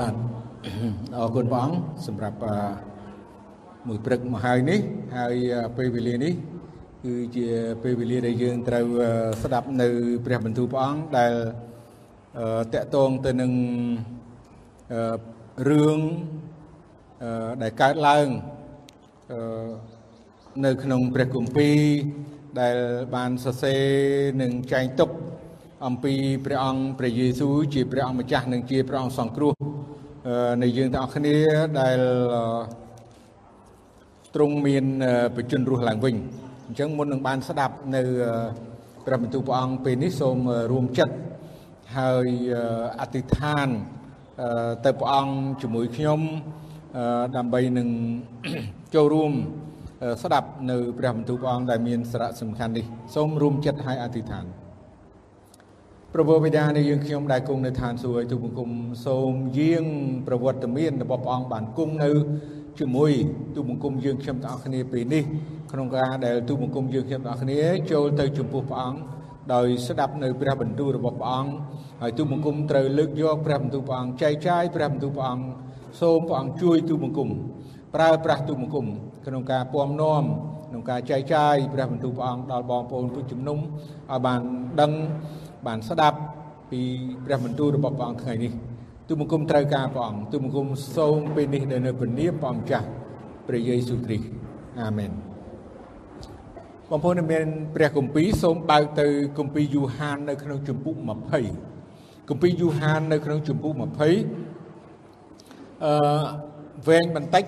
[0.00, 0.14] បាទ
[1.16, 1.76] អរគុណព្រះអង្គ
[2.06, 2.38] សម្រាប់
[3.88, 4.80] មួយព្រឹកមកហើយនេះ
[5.16, 5.34] ហើយ
[5.76, 6.34] ពេលវេលានេះ
[7.04, 7.46] គឺជា
[7.82, 8.86] ពេលវេលាដែលយើងត្រូវ
[9.42, 9.88] ស្ដាប់នៅ
[10.24, 11.32] ព្រះបន្ទូលព្រះអង្គដែល
[12.74, 13.52] តកតងទៅនឹង
[15.68, 15.98] រឿង
[17.62, 18.26] ដែលកើតឡើង
[20.64, 21.78] នៅក្នុងព្រះគម្ពីរ
[22.60, 22.76] ដែល
[23.14, 23.82] បានសរសេរ
[24.42, 25.10] និងចែងទុក
[25.88, 29.54] អំពីព្រះអង្គព្រះយេស៊ូវជាព្រះអង្គម្ចាស់និងជាព្រះអង្គសង្គ្រោះ
[30.62, 31.36] នៃយើងទាំងអស់គ្នា
[31.80, 31.98] ដែល
[34.34, 34.84] ទ្រង់មាន
[35.36, 36.14] បជនរស់ឡើងវិញ
[36.66, 38.02] អញ្ចឹងមុននឹងបានស្ដាប់នៅ
[39.06, 40.38] ព្រះបន្ទូលព្រះអង្គពេលនេះសូម
[40.72, 41.14] រួមចិត្ត
[41.98, 42.28] ហើយ
[43.00, 43.68] អធិដ្ឋាន
[44.84, 46.20] ទៅព្រះអង្គជាមួយខ្ញុំ
[47.36, 47.88] ដើម្បីនឹង
[48.94, 49.32] ចូលរួម
[50.22, 54.46] ស្ដាប់នៅព្រះបន្ទូលព្រះអង្គដែលមានសារៈសំខាន់នេះសូមរួមចិត្តហើយអធិដ្ឋាន
[56.16, 58.70] ព្រះបិតានៃយើងខ្ញុំដែលគង់នៅឋានសួគ៌ទូបង្គំ
[59.06, 59.84] សូមយាង
[60.26, 62.10] ប្រវត្តិមានរបស់ព្រះអង្គបានគង់នៅ
[62.78, 63.12] ជាមួយ
[63.56, 65.24] ទូបង្គំយើងខ្ញុំទាំងអស់គ្នាពេលនេះ
[65.72, 67.60] ក្នុងការដែលទូបង្គំយើងខ្ញុំទាំងអស់គ្នា
[67.92, 68.98] ចូលទៅចំពោះព្រះអង្គ
[69.54, 71.52] ដោយស្ដាប់នៅព្រះបន្ទូលរបស់ព្រះអង្គ
[72.02, 75.46] ហើយទូបង្គំត្រូវលើកយកព្រះបន្ទូលព្រះអង្គចែកចាយព្រះបន្ទូលព្រះអង្គ
[76.00, 77.28] សូមព្រះអង្គជួយទូបង្គំ
[77.94, 78.86] ប្រើប្រាស់ទូបង្គំ
[79.26, 80.24] ក្នុងការពំនាំ
[80.68, 84.40] ក្នុងការចែកចាយព្រះបន្ទូលព្រះអង្គដល់បងប្អូនពុទ្ធជំនុំឲ្យបាន
[84.80, 84.92] ដឹង
[85.66, 86.18] បានស្ដាប់
[86.70, 86.80] ពី
[87.24, 88.52] ព្រះបន្ទូលរបស់ព្រះអង្គថ្ងៃនេះ
[89.08, 92.86] ទូបង្គំត្រូវការព្រះអង្គទូបង្គំសូមពេលនេះនៅព្រះនាមព្រះម្ចាស់
[93.46, 94.26] ព្រះយេស៊ូវគ្រីស្ទ
[94.80, 95.10] អាមែន
[96.90, 99.06] បងប្អូនមានព្រះគម្ពីរសូមបើកទៅ
[99.38, 100.96] គម្ពីរយូហាននៅក្នុងជំពូក
[101.62, 103.80] 20គម្ពីរយូហាននៅក្នុងជំពូក20
[105.84, 106.22] អឺ
[106.88, 107.44] វែងបន្តិច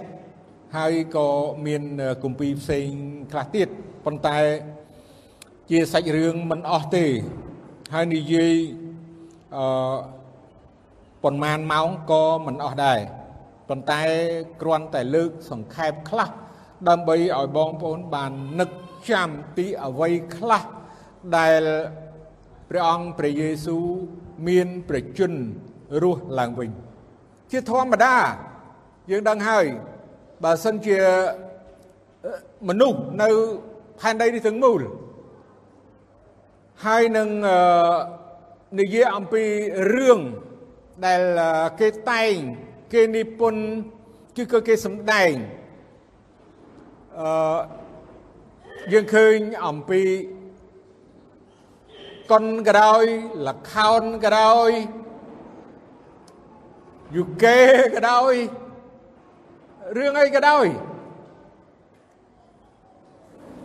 [0.77, 1.28] ហើយក៏
[1.67, 1.83] មាន
[2.25, 2.89] គម្ពីរផ្សេង
[3.33, 3.69] ខ្លះទៀត
[4.05, 4.39] ប៉ុន្តែ
[5.70, 7.05] ជាសាច់រឿងមិនអស់ទេ
[7.95, 8.55] ហើយនិយាយ
[9.56, 9.97] អឺ
[11.23, 12.99] ប៉ុន្មានម៉ោងក៏មិនអស់ដែរ
[13.69, 14.03] ប៉ុន្តែ
[14.62, 16.28] គ្រាន់តែលើកសង្ខេបខ្លះ
[16.88, 18.71] ដើម្បីឲ្យបងប្អូនបាននឹក
[19.10, 20.62] ចាំពីអ្វីខ្លះ
[21.37, 21.62] ដែល
[22.71, 23.84] ព្រះអង្គព្រះយេស៊ូវ
[24.49, 25.34] មានប្រជញ្ញ
[26.03, 26.71] រស់ឡើងវិញ
[27.50, 28.16] ជាធម្មតា
[29.10, 29.66] យើងដឹងហើយ
[30.44, 30.99] បើសិនជា
[32.69, 33.28] មនុស្សនៅ
[34.00, 34.81] ផែនដីនេះទាំងមូល
[36.84, 37.28] ហើយនឹង
[38.81, 39.44] និយាយអំពី
[39.94, 40.20] រឿង
[41.06, 41.22] ដែល
[41.81, 42.34] គេតែង
[42.92, 43.62] គេនិពន្ធ
[44.37, 45.32] គឺក៏គេសម្ដែង
[47.20, 47.59] អឺ
[48.92, 49.36] យើងឃើញ
[49.66, 50.03] អំពី
[52.31, 53.04] កុនក៏ដោយ
[53.47, 54.70] លខោនក៏ដោយ
[57.16, 57.60] យូកេ
[57.94, 58.34] ក៏ដោយ
[59.97, 60.66] រឿងអីក៏ដោយ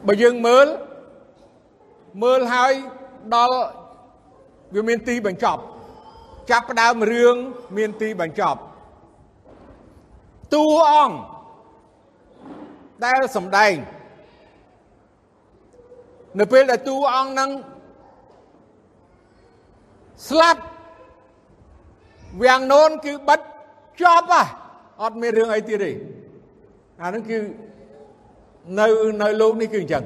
[0.08, 0.68] បើយើងមើល
[2.24, 2.74] មើលហើយ
[3.36, 3.60] ដល់
[4.74, 5.62] វាមានទីបញ្ចប់
[6.52, 7.36] ចាប់ផ្ដើមរឿង
[7.78, 8.60] មានទីបញ្ចប់
[10.54, 11.16] តួអង្គ
[13.06, 13.74] ដែលសំដែង
[16.40, 17.50] នៅពេលដែលតួអង្គនឹង
[20.30, 20.62] ស្លាប់
[22.44, 23.40] វាំងនោនគឺបិទ
[24.02, 24.46] ចប់ហ่ะ
[25.02, 25.92] អត់មានរឿងអីទៀតទេ
[27.02, 27.38] អានឹងគឺ
[28.80, 28.88] នៅ
[29.22, 30.04] នៅលោកនេះគឺអញ្ចឹង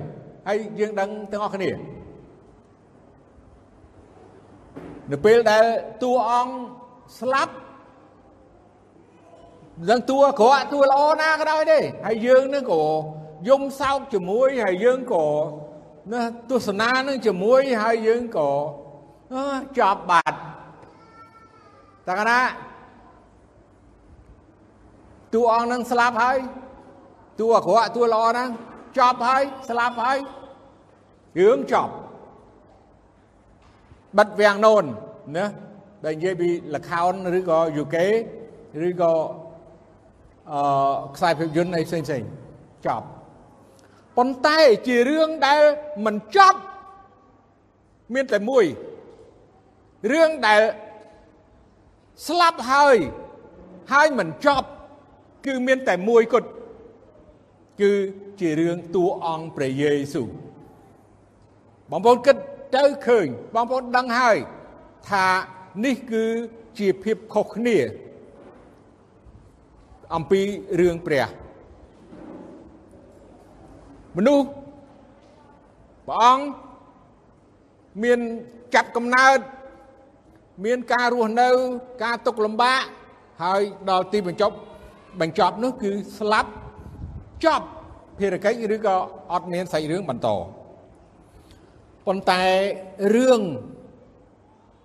[0.47, 1.69] ហើយយើងដឹងទាំងអស់គ្នា
[5.11, 5.63] នៅពេលដែល
[6.03, 6.55] តួអង្គ
[7.19, 7.53] ស្លាប់
[9.89, 12.83] នឹងតួអាក្រក់តួល្អណាក៏ដោយទេហើយយើងនឹងក៏
[13.47, 15.25] យំសោកជាមួយហើយយើងក៏
[16.11, 18.49] ណាទស្សនានឹងជាមួយហើយយើងក៏
[19.79, 20.38] ចប់បាត់
[22.07, 22.41] តើកណា
[25.33, 26.38] តួអង្គនឹងស្លាប់ហើយ
[27.39, 28.49] តួអាក្រក់តួល្អហ្នឹង
[28.97, 30.17] ចប់ហើយស្លាប់ហើយ
[31.39, 31.94] រឿងចប់
[34.17, 34.83] បិទវាំងនោន
[35.37, 35.45] ណា
[36.05, 38.07] ដែលនិយាយពីលខោនឬក៏យូកេ
[38.87, 39.13] ឬក៏
[40.51, 40.61] អឺ
[41.15, 42.23] ខ្សែភាពយន្តអីផ្សេងផ្សេង
[42.85, 43.05] ចប់
[44.17, 45.61] ប៉ុន្តែជារឿងដែល
[46.05, 46.59] មិនចប់
[48.13, 48.65] មានតែមួយ
[50.12, 50.61] រឿងដែល
[52.27, 52.97] ស្លាប់ហើយ
[53.94, 54.68] ហើយមិនចប់
[55.45, 56.50] គឺមានតែមួយគត់
[57.81, 57.91] គឺ
[58.39, 60.27] ជារឿងតួអង្គព្រះយេស៊ូវ
[61.91, 62.38] បងប្អូនគិត
[62.75, 64.38] ទៅឃើញបងប្អូនដឹងហើយ
[65.09, 65.27] ថា
[65.85, 66.23] នេះគឺ
[66.79, 67.77] ជាភាពខុសគ្នា
[70.15, 70.41] អំពី
[70.79, 71.25] រឿងព្រះ
[74.17, 74.45] មនុស្ស
[76.07, 76.45] ព្រះអង្គ
[78.03, 78.19] មាន
[78.75, 79.38] ចាត់កំណើត
[80.65, 81.50] មានការរស់នៅ
[82.03, 82.81] ការទុកលំបាក
[83.44, 84.56] ហើយដល់ទីបញ្ចប់
[85.21, 86.51] បញ្ចប់នោះគឺស្លាប់
[87.45, 87.65] ចប់
[88.18, 88.95] ភារកិច្ចឬក៏
[89.31, 90.27] អត់មានសាច់រឿងបន្ត
[92.06, 92.44] ប៉ុន្តែ
[93.16, 93.42] រឿង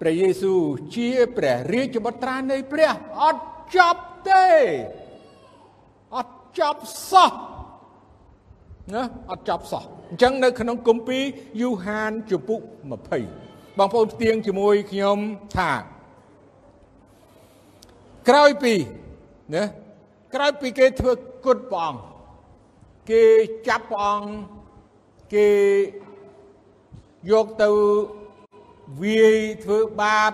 [0.01, 0.61] ព្រះយេស៊ូវ
[0.95, 3.45] ជាព្រះរាជបុត្រានៃព្រះអត់
[3.77, 4.47] ចប់ទេ
[6.17, 7.33] អត់ចប់សោះ
[8.95, 11.25] ណាអត់ចប់សោះអញ្ចឹងនៅក្នុងគម្ពីរ
[11.61, 12.61] យូហានជំពូក
[13.19, 15.19] 20បងប្អូនផ្ទៀងជាមួយខ្ញុំ
[15.57, 15.73] ថា
[18.29, 18.75] ក្រោយពី
[19.55, 19.65] ណា
[20.35, 21.13] ក្រោយពីគេធ្វើ
[21.45, 22.01] គុតព្រះអង្គ
[23.11, 23.25] គេ
[23.69, 24.31] ចាប់ព្រះអង្គ
[25.35, 25.49] គេ
[27.29, 27.71] យកទៅ
[29.03, 30.33] វាយធ្វើបាប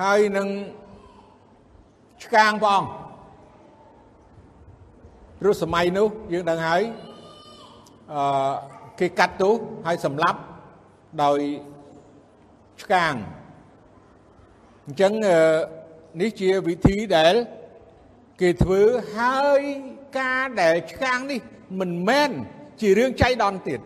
[0.00, 0.48] ហើយនឹង
[2.24, 2.88] ឆ្កាងព្រះអង្គ
[5.40, 6.82] ព្រោះសម័យនោះយើងដឹងហើយ
[8.14, 8.52] អឺ
[9.00, 9.54] គេកាត់ទោស
[9.86, 10.38] ហើយសម្លាប់
[11.22, 11.40] ដោយ
[12.82, 13.14] ឆ្កាង
[14.86, 15.12] អញ្ចឹង
[16.20, 17.34] នេះជាវិធីដែល
[18.40, 18.82] គេធ្វើ
[19.16, 19.62] ហើយ
[20.18, 21.40] ការដែលឆ្កាងនេះ
[21.80, 22.30] មិនមែន
[22.80, 23.80] ជារឿងចៃដន្យទៀត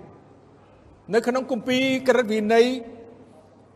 [1.15, 2.67] នៅក្នុងគម្ពីរក្រឹតវិន័យ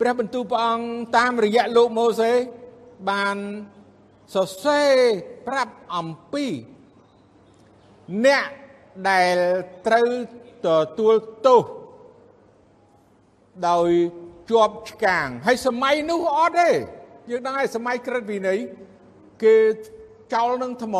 [0.00, 0.86] ព្រះបន្ទូលព្រះអង្គ
[1.16, 2.32] តាមរយៈលោកម៉ូសេ
[3.10, 3.36] បាន
[4.34, 4.92] សរសេរ
[5.48, 6.46] ប្រាប់អំពី
[8.26, 8.46] អ្នក
[9.10, 9.36] ដែល
[9.86, 10.08] ត្រូវ
[10.66, 10.68] ទ
[10.98, 11.14] ទួល
[11.46, 11.64] ទោស
[13.68, 13.90] ដោយ
[14.50, 16.70] ជាប់ឆ្កាងហើយសម័យនោះអត់ទេ
[17.30, 18.58] យើងដឹងហើយសម័យក្រឹតវិន័យ
[19.42, 19.54] គេ
[20.34, 20.96] ចោលនឹងថ្ម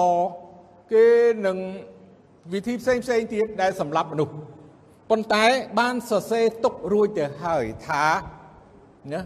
[0.92, 1.06] គេ
[1.46, 1.58] នឹង
[2.52, 4.34] វិធីផ្សេងផ្សេងទៀតដែលសម្រាប់មនុស្ស
[5.10, 5.44] ប៉ុន្តែ
[5.78, 8.04] បានសរសេរទុករួចទៅហើយថា
[9.12, 9.20] ណា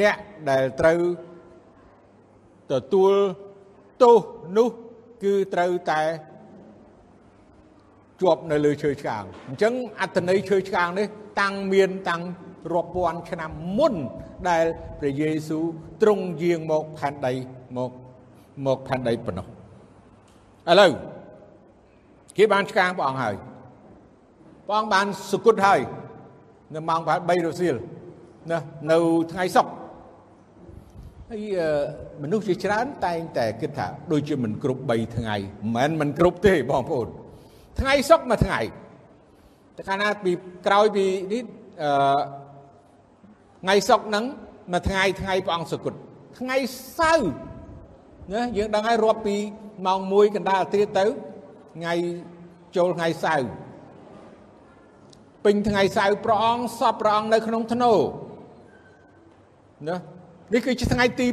[0.00, 0.16] អ្នក
[0.50, 1.00] ដែលត្រូវ
[2.72, 3.12] ទទួល
[4.02, 4.16] ទោស
[4.58, 4.68] នោះ
[5.22, 6.02] គឺត្រូវតែ
[8.22, 11.06] ជាប់នៅលើឈើឆ្កាងអញ្ចឹងអត្តន័យឈើឆ្កាងនេះ
[11.40, 12.22] តាំងមានតាំង
[12.72, 13.94] រាប់ពាន់ឆ្នាំមុន
[14.48, 14.64] ដែល
[15.00, 15.64] ព្រះយេស៊ូវ
[16.02, 17.32] ទ្រង់យាងមកផែនដី
[17.76, 17.90] មក
[18.66, 19.46] មកផែនដីប៉ុណ្ណោះ
[20.70, 20.92] ឥឡូវ
[22.36, 23.34] គេបានឆ្កាងព្រះអង្គហើយ
[24.70, 25.80] ព្រះអង្គបានសុគតហើយ
[26.74, 27.74] នៅម៉ោងប្រហែល3រសៀល
[28.50, 28.58] ណា
[28.90, 28.98] នៅ
[29.32, 29.72] ថ្ងៃសុក្រ
[31.30, 31.42] ហើយ
[32.22, 35.36] មនុស្សជាច្រើនតែងតែគិតថាដូចជាមិនគ្រប់3ថ្ងៃ
[35.74, 37.08] មិនមែនមិនគ្រប់ទេបងប្អូន
[37.80, 38.60] ថ្ងៃសុក្រមួយថ្ងៃ
[39.76, 40.32] តែកាលណាពី
[40.66, 41.42] ក្រោយពីនេះ
[41.82, 42.20] អឺ
[43.62, 44.24] ថ្ងៃសុក្រហ្នឹង
[44.72, 45.94] មួយថ្ងៃថ្ងៃព្រះអង្គសុគត
[46.38, 46.56] ថ្ងៃ
[46.98, 47.30] សៅរ៍
[48.32, 49.36] ណាយើងដឹងហើយរាប់ពី
[49.86, 51.04] ម៉ោង1កណ្ដាលអាទិត្យទៅ
[51.76, 51.94] ថ្ងៃ
[52.76, 53.48] ចូលថ្ងៃសៅរ៍
[55.44, 57.92] ពេញថ្ងៃសៅរ៍ព្រះអង្គសពព្រះអង្គនៅក្នុងធ្នូ
[59.88, 59.96] ណា
[60.52, 61.26] នេះគឺជាថ្ងៃទី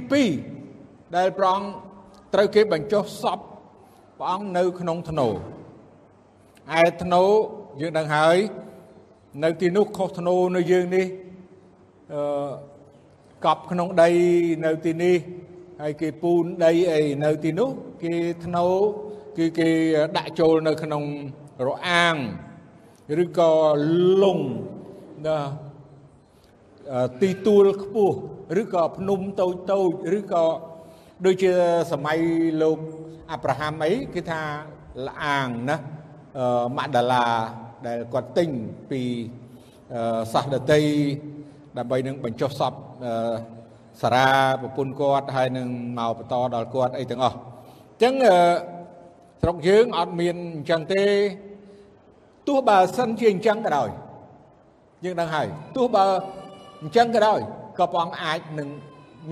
[0.56, 1.70] 2ដែលព្រះអង្គ
[2.34, 3.40] ត្រូវគេបញ្ចុះសព
[4.20, 5.28] ព្រះអង្គនៅក្នុងធ្នូ
[6.80, 7.24] ឯធ្នូ
[7.82, 8.38] យើងដឹងហើយ
[9.44, 11.06] នៅទីនោះខុសធ្នូនៅយើងនេះ
[12.14, 12.22] អឺ
[13.46, 14.10] កប់ក្នុងដី
[14.66, 15.18] នៅទីនេះ
[15.82, 17.70] ហើយគេពូនដីអីនៅទីនោះ
[18.04, 18.14] គេ
[18.46, 18.66] ធ្នូ
[19.38, 19.70] គឺគេ
[20.18, 21.04] ដាក់ចូលនៅក្នុង
[21.68, 22.16] រអាង
[23.24, 23.52] ឬក៏
[24.24, 24.40] លង
[25.28, 25.40] ណា
[27.22, 28.18] ទីទួលខ្ពស់
[28.62, 30.46] ឬក៏ភ្នំតូចតូចឬក៏
[31.26, 31.52] ដូចជា
[31.92, 32.20] សម័យ
[32.62, 32.80] លោក
[33.32, 34.42] អាប់រ៉ាហាំអីគេថា
[35.08, 35.78] លអាងណា
[36.78, 37.26] ម៉ាដាឡា
[37.88, 38.50] ដែលគាត់ទិញ
[38.92, 39.02] ពី
[40.34, 40.82] សាសដតី
[41.78, 42.74] ដើម្បីនឹងបញ្ចុះសព
[44.02, 44.30] សារា
[44.62, 45.68] ប្រពន្ធគាត់ហើយនឹង
[45.98, 48.14] មកបន្តដល់គាត់អីទាំងអស់អញ្ចឹង
[49.42, 51.04] ស្រុកយើងអត់មានអញ្ចឹងទេ
[52.48, 53.90] ទោះបើសិនជាអញ្ចឹងក៏ដោយ
[55.04, 56.06] យើងដឹងហើយទោះបើ
[56.82, 57.40] អញ្ចឹងក៏ដោយ
[57.78, 58.68] ក៏ព្រះអង្គអាចនឹង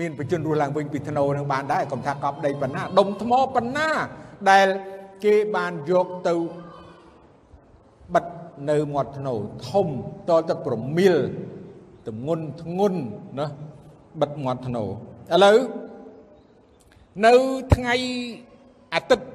[0.00, 3.88] មានបជនរស់ឡើងវិញពីធ្នូនឹងបានដែរកុំថាកប់ដីប៉ុណ្ណាដុំថ្មប៉ុណ្ណា
[4.50, 4.66] ដែល
[5.24, 6.34] គេបានយកទៅ
[8.14, 8.24] បិទ
[8.70, 9.34] នៅមាត់ធ្នូ
[9.68, 9.86] ធំ
[10.28, 11.16] តទៅប្រមៀល
[12.06, 13.00] ទងន់ធ្ងន់
[13.38, 13.46] ណា
[14.20, 14.86] បិទមាត់ធ្នូឥ
[15.44, 15.58] ឡូវ
[17.26, 17.34] នៅ
[17.74, 17.94] ថ្ងៃ
[18.94, 19.26] អាទិត្យ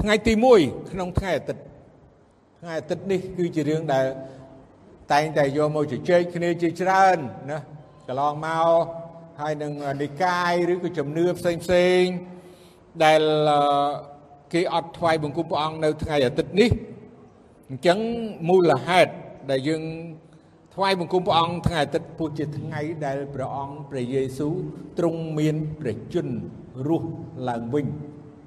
[0.00, 1.62] ថ្ងៃទី1ក្នុងថ្ងៃអាទិត្យ
[2.60, 4.06] ថ្ងៃអាទិត្យនេះគឺជារឿងដែល
[5.12, 7.18] តែងតែយកមកជជែកគ្នាជាច្រើន
[7.50, 7.58] ណា
[8.08, 8.68] កន្លងមក
[9.40, 12.02] ហើយនឹងនិកាយឬក៏ជំនឿផ្សេងផ្សេង
[13.04, 13.22] ដែល
[14.52, 16.70] គេអត់ថ្វាយបង្គំព្រះអង្គនៅថ្ងៃអាទិត្យនេះ
[17.68, 17.98] អញ្ចឹង
[18.48, 19.12] មូលហេតុ
[19.50, 19.82] ដែលយើង
[20.74, 24.54] ថ្វាយបង្គំព្រះអង្គថ្ងៃអាទិត្យពុះជាថ្ងៃដែលព្រះអង្គព្រះយេស៊ូវ
[24.98, 26.36] ទ្រង់មានព្រះជន្ម
[26.88, 27.08] រស់
[27.48, 27.86] ឡើងវិញ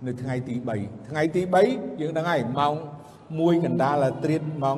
[0.06, 1.42] នៅថ្ងៃទី3ថ្ងៃទី
[1.72, 2.74] 3យើងដឹងហើយម៉ោង
[3.20, 4.78] 1កណ្ដាលត្រៀតម៉ោង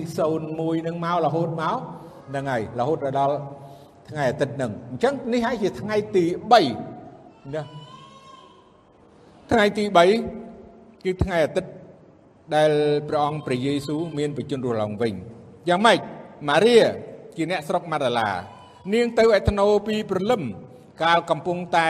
[0.00, 1.78] 12:01នឹងមករហូតមក
[2.28, 3.36] ហ្នឹងហើយរហូតដល់
[4.08, 6.24] ថ្ងៃអាទិត្យហ្នឹងអញ្ចឹងនេះហើយជាថ្ងៃទី
[6.88, 7.62] 3ណា
[9.50, 9.84] ថ្ងៃទី
[10.44, 11.70] 3គឺថ្ងៃអាទិត្យ
[12.54, 12.70] ដែល
[13.08, 15.14] ព្រះអង្គព្រះយេស៊ូវមានបជនរស់ឡើងវិញ
[15.68, 15.98] យ៉ាងម៉េច
[16.48, 16.76] ម៉ារី
[17.36, 18.30] ជាអ្នកស្រុកម៉ាដាឡា
[18.92, 20.42] នាងទៅឯធ្នូពីព្រលឹម
[21.02, 21.88] កាលកំពុងតែ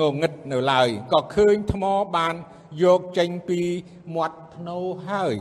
[0.00, 1.84] ងងឹតនៅឡើយក៏ឃើញថ្ម
[2.16, 2.34] បាន
[2.82, 3.60] យកចេញពី
[4.16, 5.34] មាត់ធ្នូហើយ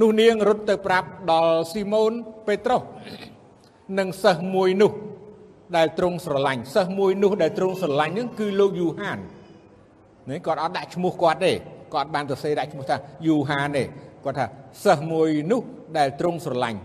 [0.00, 2.12] នោះនាងរត់ទៅប្រាប់ដល់ស៊ីម៉ូន
[2.46, 2.82] ពេត្រុស
[3.98, 4.92] និងសិស្សមួយនោះ
[5.76, 9.18] ដែលទ្រង់ស្រឡាញ់សិស្សមួយនោះដែលទ្រង់ស្រឡាញ់ហ្នឹងគឺលោកយូហាន
[10.30, 11.52] នេះគាត់អត់ដាក់ឈ្មោះគាត់ទេ
[11.94, 12.96] គាត់បានទៅសេដាក់ឈ្មោះថា
[13.26, 13.84] យូហានទេ
[14.24, 14.46] គាត់ថា
[14.84, 15.60] សិស្សមួយនោះ
[15.98, 16.78] ដែលទ្រង់ស្រឡាញ់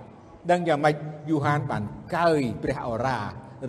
[0.51, 0.95] ដឹងយ៉ាងម៉េច
[1.29, 1.83] យូហានបាន
[2.17, 3.19] កើយព្រះអរ៉ា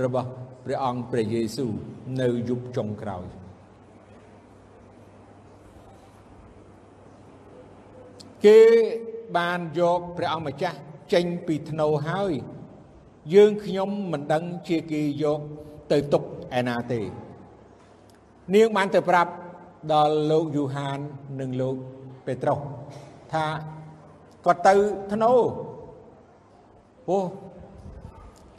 [0.02, 0.28] របស់
[0.70, 1.72] ព្រះអង្គព្រះយេស៊ូវ
[2.20, 3.24] នៅយុគចុងក្រោយ
[8.44, 8.60] គេ
[9.36, 10.78] បានយកព្រះអង្គម្ចាស់
[11.12, 12.32] ចេញពីធ្នូហើយ
[13.34, 15.40] យើងខ្ញុំមិនដឹងជាគេយក
[15.92, 16.22] ទៅទុក
[16.58, 17.00] ឯណាទេ
[18.54, 19.32] នាងបានទៅប្រាប់
[19.92, 20.98] ដល់លោកយូហាន
[21.40, 21.76] និងលោក
[22.26, 22.60] ពេត្រុស
[23.32, 23.44] ថា
[24.46, 24.74] គាត់ទៅ
[25.12, 25.34] ធ្នូ
[27.08, 27.22] ពោះ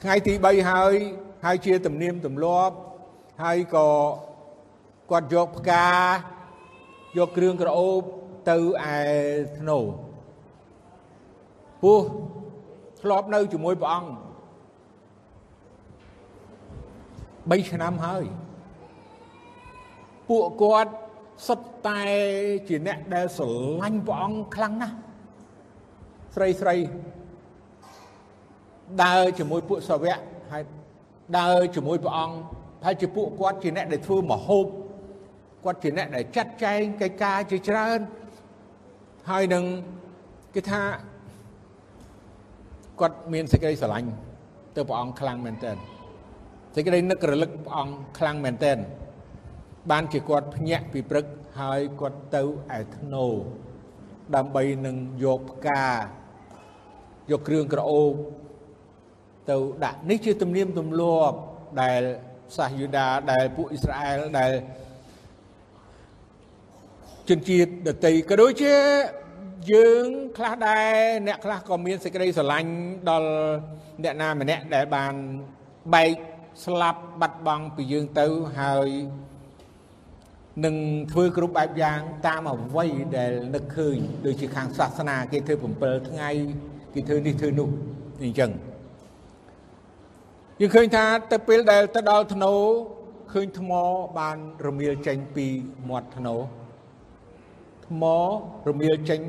[0.01, 0.95] ថ្ងៃទី3ហើយ
[1.45, 2.75] ហើយជាទំនៀមទម្លាប់
[3.43, 3.87] ហើយក៏
[5.11, 5.89] គាត់យកផ្កា
[7.17, 8.01] យកគ្រឿងក្រអូប
[8.49, 8.95] ទៅឯ
[9.59, 9.79] ធ្នូ
[11.83, 11.99] ពោះ
[13.01, 14.11] ធ្លាប់នៅជាមួយព្រះអង្គ
[17.59, 18.23] 3ឆ្នាំហើយ
[20.29, 20.91] ពួកគាត់
[21.47, 22.01] សុទ្ធតែ
[22.67, 23.49] ជាអ្នកដែលស្រ
[23.81, 24.95] ឡាញ់ព្រះអង្គខ្លាំងណាស់
[26.35, 26.75] ស្រីស្រី
[29.03, 30.17] ដើរជាមួយពួកសាវក
[30.51, 30.63] ហើយ
[31.39, 32.35] ដើរជាមួយព្រះអង្គ
[32.85, 34.65] ហើយជាពួកគាត់ជាអ្នកដែលធ្វើមហូប
[35.63, 37.99] គាត់ជាអ្នកដែលចាត់ចែងកិច្ចការជាច្រើន
[39.29, 39.63] ហើយនឹង
[40.55, 40.81] គេថា
[42.99, 44.09] គាត់មានសេចក្តីស្រឡាញ់
[44.75, 45.77] ទៅព្រះអង្គខ្លាំងមែនទែន
[46.75, 48.77] សេចក្តីនឹករលឹកព្រះអង្គខ្លាំងមែនទែន
[49.91, 51.25] បានជាគាត់ភ្ញាក់ពីព្រឹក
[51.59, 52.43] ហើយគាត់ទៅ
[52.77, 53.25] ឯធ្នូ
[54.35, 55.85] ដើម្បីនឹងយកផ្កា
[57.31, 58.13] យកគ្រឿងក្រអូប
[59.49, 61.37] ទៅដាក់នេះជាទំនៀមទម្លាប់
[61.81, 62.01] ដែល
[62.57, 64.51] សាសយូដាដែលពួកអ៊ីស្រាអែលដែល
[67.29, 68.75] ជនជាតិដតីក៏ដូចជា
[69.71, 70.05] យើង
[70.37, 70.93] ខ្លះដែរ
[71.27, 72.71] អ្នកខ្លះក៏មានសេចក្តីស្រឡាញ់
[73.09, 73.31] ដល់
[74.03, 75.13] អ្នកណាម្នាក់ដែលបាន
[75.93, 76.11] បែក
[76.65, 78.27] ស្លាប់បាត់បង់ពីយើងទៅ
[78.59, 78.89] ហើយ
[80.65, 80.75] នឹង
[81.11, 82.85] ធ្វើគ្រប់បែបយ៉ាង តាមអ្វី
[83.17, 85.55] ដែលនឹកឃើញដូចជាខាងសាសនាគេធ្វើ
[86.01, 86.29] 7ថ្ងៃ
[86.93, 87.69] គេធ្វើនេះធ្វើនោះ
[88.23, 88.51] អញ្ចឹង
[90.63, 92.53] យើងឃើញថាទៅពេលដែលទៅដល់ធ្នូ
[93.31, 93.71] ឃើញថ្ម
[94.17, 95.47] បានរមៀលចេញពី
[95.89, 96.35] មាត់ធ្នូ
[97.87, 98.03] ថ្ម
[98.69, 99.19] រមៀលចេញ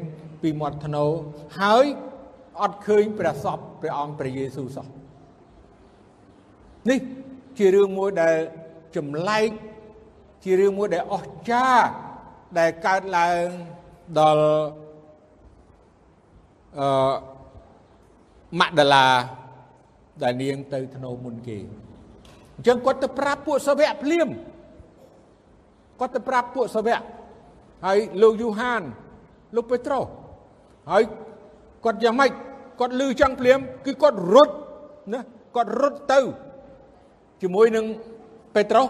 [0.42, 1.04] ពីមាត់ធ្នូ
[1.60, 1.84] ហើយ
[2.60, 4.86] អត់ឃើញព្រះសពព្រះអង្គព្រះយេស៊ូវសោះ
[6.90, 7.00] នេះ
[7.58, 8.36] ជារឿងមួយដែល
[8.96, 9.48] ចម្លែក
[10.44, 11.88] ជារឿងមួយដែលអស្ចារ្យ
[12.58, 13.46] ដែលកើតឡើង
[14.18, 14.46] ដល់
[16.78, 16.88] អឺ
[18.60, 19.06] ម៉ាក់ដាឡា
[20.22, 21.58] ដែលនាងទៅធ្នូមុនគេ
[22.56, 24.28] អញ្ចឹងគាត់ទៅប្រាប់ពួកសាវកភ្លាម
[26.00, 27.00] គាត់ទៅប្រាប់ពួកសាវក
[27.86, 28.82] ហើយលោកយូហាន
[29.56, 30.04] លោកពេត្រុស
[30.90, 31.02] ហើយ
[31.84, 32.30] គាត់យ៉ាងម៉េច
[32.80, 34.54] គាត់លឺចង់ភ្លាមគឺគាត់រត់
[35.12, 35.20] ណា
[35.56, 36.20] គាត់រត់ទៅ
[37.42, 37.86] ជាមួយនឹង
[38.54, 38.88] ពេត្រុស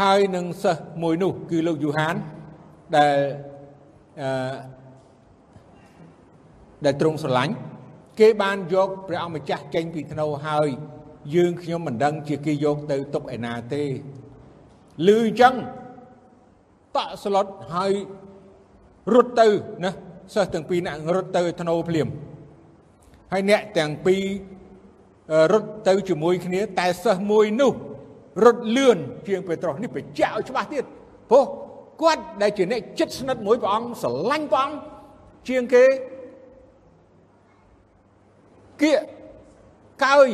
[0.00, 2.14] ហើយនឹងសិស្សមួយនោះ គឺលោកយូហាន
[2.96, 3.16] ដែល
[4.22, 4.54] អឺ
[6.84, 7.54] ដែលទ្រង់ស្រឡាញ់
[8.20, 10.68] គេបានយកព្រះអង្គម្ចាស់ចេញពីធ្នូហើយ
[11.34, 13.84] យើងខ្ញុំមិនដឹងជាគេយកទៅទុកឯណាទេ
[15.06, 15.54] ឮអញ្ចឹង
[16.96, 17.92] តក់ស្លុតហើយ
[19.14, 19.48] រត់ទៅ
[19.84, 19.90] ណា
[20.34, 22.08] សិស្សទាំងពីរនាក់រត់ទៅធ្នូភ្លាម
[23.32, 24.22] ហើយអ្នកទាំងពីរ
[25.52, 27.72] រត់ទៅជាមួយគ្នាតែសិស្សមួយនោះ
[28.44, 30.84] រត់លឿនជាងពេត្រុសនេះបញ្ជាក់ឲ្យច្បាស់ទៀត
[31.30, 31.44] ព្រោះ
[32.02, 34.76] គាត់ដែលជាអ្នកចិត្តស្និទ្ធមួយព្រះអង្គស្រឡាញ់ព្រះអង្គ
[35.48, 35.84] ជាងគេ
[38.82, 39.00] គៀក
[40.04, 40.28] កើយ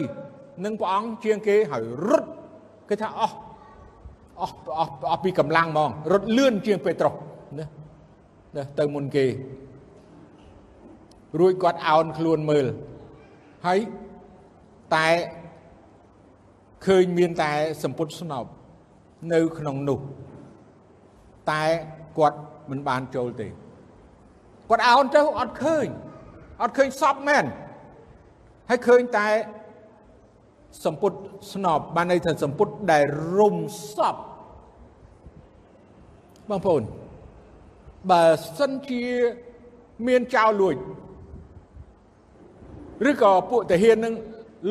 [0.64, 2.30] នឹងព្រះអង្គជាងគេហើយរត់
[2.88, 3.37] គេថាអស់
[4.40, 7.14] អស់អស់អស់ពីកម្លាំងហ្មងរត់លឿនជាងពេត្រុស
[7.59, 7.66] ណា
[8.56, 9.26] ណាទៅមុនគេ
[11.38, 12.66] រួចគាត់អោនខ្លួនមើល
[13.66, 13.78] ហើយ
[14.94, 15.09] តែ
[16.87, 17.50] ឃើញមានតែ
[17.82, 18.50] សម្ពុតស្នប់
[19.32, 20.00] នៅក្នុងនោះ
[21.50, 21.64] តែ
[22.18, 22.38] គាត់
[22.70, 23.49] មិនបានចូលទេ
[24.68, 25.87] គាត់អោនទៅអត់ឃើញ
[26.62, 27.44] អត់ឃើញសពមែន
[28.72, 29.28] ហើយឃើញតែ
[30.84, 31.12] សម្ពុត
[31.52, 33.04] ស្នប់បានន័យថាសម្ពុតដែល
[33.38, 33.56] រុំ
[33.94, 34.16] សព
[36.50, 36.82] បងប្អូន
[38.10, 38.24] បើ
[38.58, 39.04] សិនជា
[40.06, 40.76] មានចៅលួច
[43.10, 44.14] ឬក៏ពួកតាហាននឹង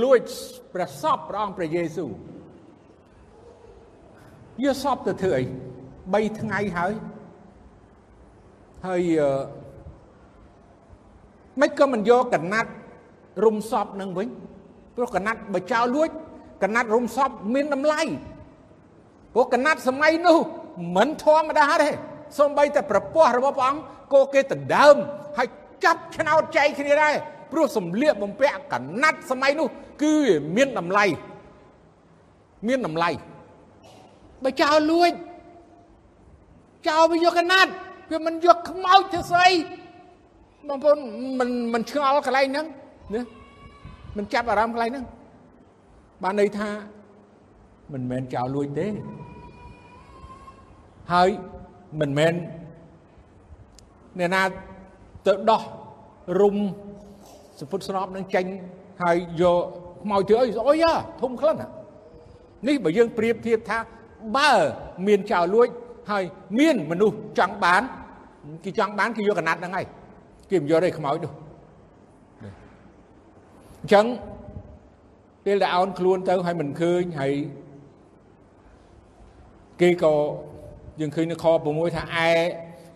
[0.03, 0.20] លួច
[0.74, 2.12] ព្រះសពព្រះអង្គព្រះយេស៊ូវ
[4.63, 6.94] យកសពទៅធ្វើអី3ថ្ងៃហើយ
[8.86, 9.01] ហើយ
[11.62, 12.72] មិនក៏មិនយកកណាត់
[13.43, 14.27] រុំសពនឹងវិញ
[14.96, 16.10] ព្រោះកណាត់បើចោលលួច
[16.63, 18.01] កណាត់រុំសពមានតម្លៃ
[19.34, 20.38] ព្រោះកណាត់សម័យនោះ
[20.96, 21.89] មិនធម្មតាទេ
[22.38, 23.81] សូម្បីតែប្រពោះរបស់ព្រះអង្គ
[24.13, 24.96] ក៏គេដណ្ដើម
[25.38, 25.48] ហើយ
[25.84, 27.13] ចាប់ឆ្នោតចែកគ្នាដែរ
[27.51, 29.67] ព្រោះសម្លៀកបំពាក់កណាត់សម័យនោះ
[30.03, 30.15] គឺ
[30.55, 31.05] មានតម្លៃ
[32.67, 33.10] មានតម្លៃ
[34.43, 35.12] បើចោលលួច
[36.88, 37.72] ចោលវាយកកណាត់
[38.12, 39.50] វាមិនយកខ្មោចទៅស្អី
[40.67, 40.98] បងប្អូន
[41.39, 42.67] មិនមិនឆ្ងល់កន្លែងហ្នឹង
[43.16, 43.22] ណា
[44.18, 45.06] មិនចាប់អារម្មណ៍កន្លែងហ្នឹង
[46.24, 46.70] បានន័យថា
[47.94, 48.88] មិនមែនចោលលួចទេ
[51.13, 51.30] ហើយ
[52.01, 52.34] មិនមែន
[54.20, 54.42] អ្នកណា
[55.28, 55.62] ទៅដោះ
[56.42, 56.56] រុំ
[57.60, 58.46] សពុតស្នប់នឹងចេញ
[59.04, 59.63] ហើយយក
[60.04, 60.86] ខ្មោចធ្វើអីស្អុយ
[61.22, 61.56] ធំក្លិន
[62.68, 63.78] នេះបើយើងប្រៀបធៀបថា
[64.38, 64.51] បើ
[65.08, 65.68] មានចោលលួច
[66.12, 66.24] ហើយ
[66.60, 67.82] មានមនុស្សចង់បាន
[68.63, 69.86] គេចង់បានគេយកកណាត់ហ្នឹងហើយ
[70.50, 71.32] គេមិនយកទេខ្មោចនោះ
[73.82, 74.06] អញ្ចឹង
[75.46, 77.34] ពេលដែលអោនខ្លួនទៅហើយមិនឃើញហើយ
[79.82, 80.14] គេក៏
[81.02, 82.30] យើងឃើញនៅខ6ថាឯ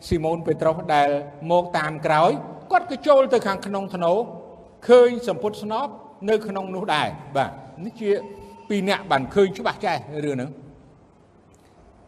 [0.08, 1.10] ស៊ីម៉ូនពេត្រុសដែល
[1.52, 2.32] មកតាមក្រោយ
[2.72, 4.12] គាត់ក៏ចូលទៅខាងក្នុងធ្នូ
[4.88, 5.92] ឃើញសម្ពុតស្នប់
[6.30, 7.52] នៅក្នុងនោះដែរបាទ
[7.86, 8.12] នេះជា
[8.70, 10.52] ពីរអ្នកបានឃើញច្បាស់ចេះរឿងហ្នឹង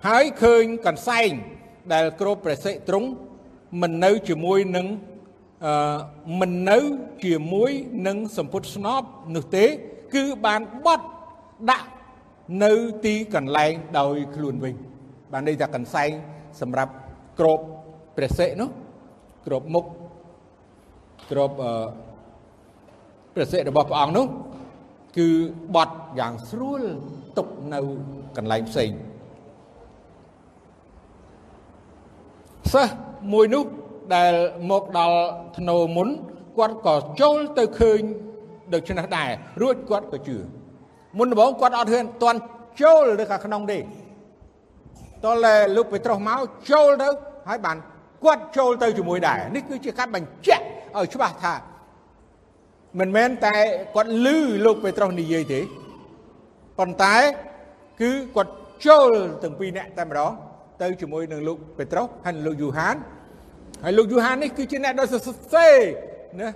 [0.08, 1.30] ហើយឃើញកន្សែង
[1.94, 3.10] ដែលគ្របព្រះសិទ្រង់
[3.82, 5.15] មិននៅជាមួយនឹងអឺ
[6.40, 6.80] មិននៅ
[7.26, 7.72] ជាមួយ
[8.08, 9.66] នឹងសម្ពុតស្នប់នោះទេ
[10.16, 11.08] គឺបានបត់
[11.70, 11.90] ដាក់
[12.64, 12.72] នៅ
[13.06, 14.76] ទីកន្លែងដោយខ្លួនវិញ
[15.32, 16.10] បានន័យថាកន្សែង
[16.62, 16.92] សម្រាប់
[17.40, 17.60] គ្រប
[18.18, 18.70] ព្រះសិនោះ
[19.46, 19.86] គ្របមុខ
[21.32, 21.72] គ្របអឺ
[23.34, 24.28] ព្រះសិរបស់ព្រះអង្គនោះ
[25.18, 25.30] គឺ
[25.76, 26.84] បត់យ៉ាងស្រួល
[27.38, 27.80] ទុកនៅ
[28.38, 28.92] កន្លែងផ្សេង
[32.74, 32.94] សិស្ស
[33.34, 33.66] មួយនោះ
[34.16, 34.34] ដែល
[34.72, 35.20] មកដល់
[35.58, 36.08] ធ្នោមុន
[36.58, 38.02] គាត់ក៏ចូលទៅឃើញ
[38.74, 39.30] ដូច្នេះដែរ
[39.62, 40.38] រួចគាត់ក៏ជឿ
[41.18, 42.40] មុនដំបូងគាត់អត់ហ៊ានទាន់
[42.82, 45.46] ចូលទៅខាងក្នុងទេតល
[45.76, 46.40] លោកពេត្រុសមក
[46.72, 47.08] ចូលទៅ
[47.50, 47.78] ហើយបាន
[48.26, 50.64] គាត់ចូលទៅជាមួយដែរនេះគឺជាការបញ្ជាក់
[50.98, 51.54] ឲ្យច្បាស់ថា
[53.00, 53.56] មិនមែនតែ
[53.96, 55.62] គាត់លឺលោកពេត្រុសនិយាយទេ
[56.80, 57.16] ប៉ុន្តែ
[58.02, 58.54] គឺគាត់
[58.88, 59.12] ចូល
[59.44, 60.32] ទាំងពីរនាក់តែម្ដង
[60.82, 62.96] ទៅជាមួយនឹងលោកពេត្រុសហើយលោកយូហាន
[63.84, 65.22] ហើយលោកយូហាននេះគឺជាអ្នកដែលសរ
[65.54, 65.76] សេរ
[66.42, 66.50] ណា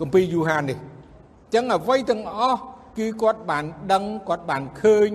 [0.00, 2.60] គម្ពីរយូហាននេះអញ្ចឹងអ្វីទាំងអស់
[2.98, 5.08] គឺគាត់បានដឹងគាត់បានឃើញ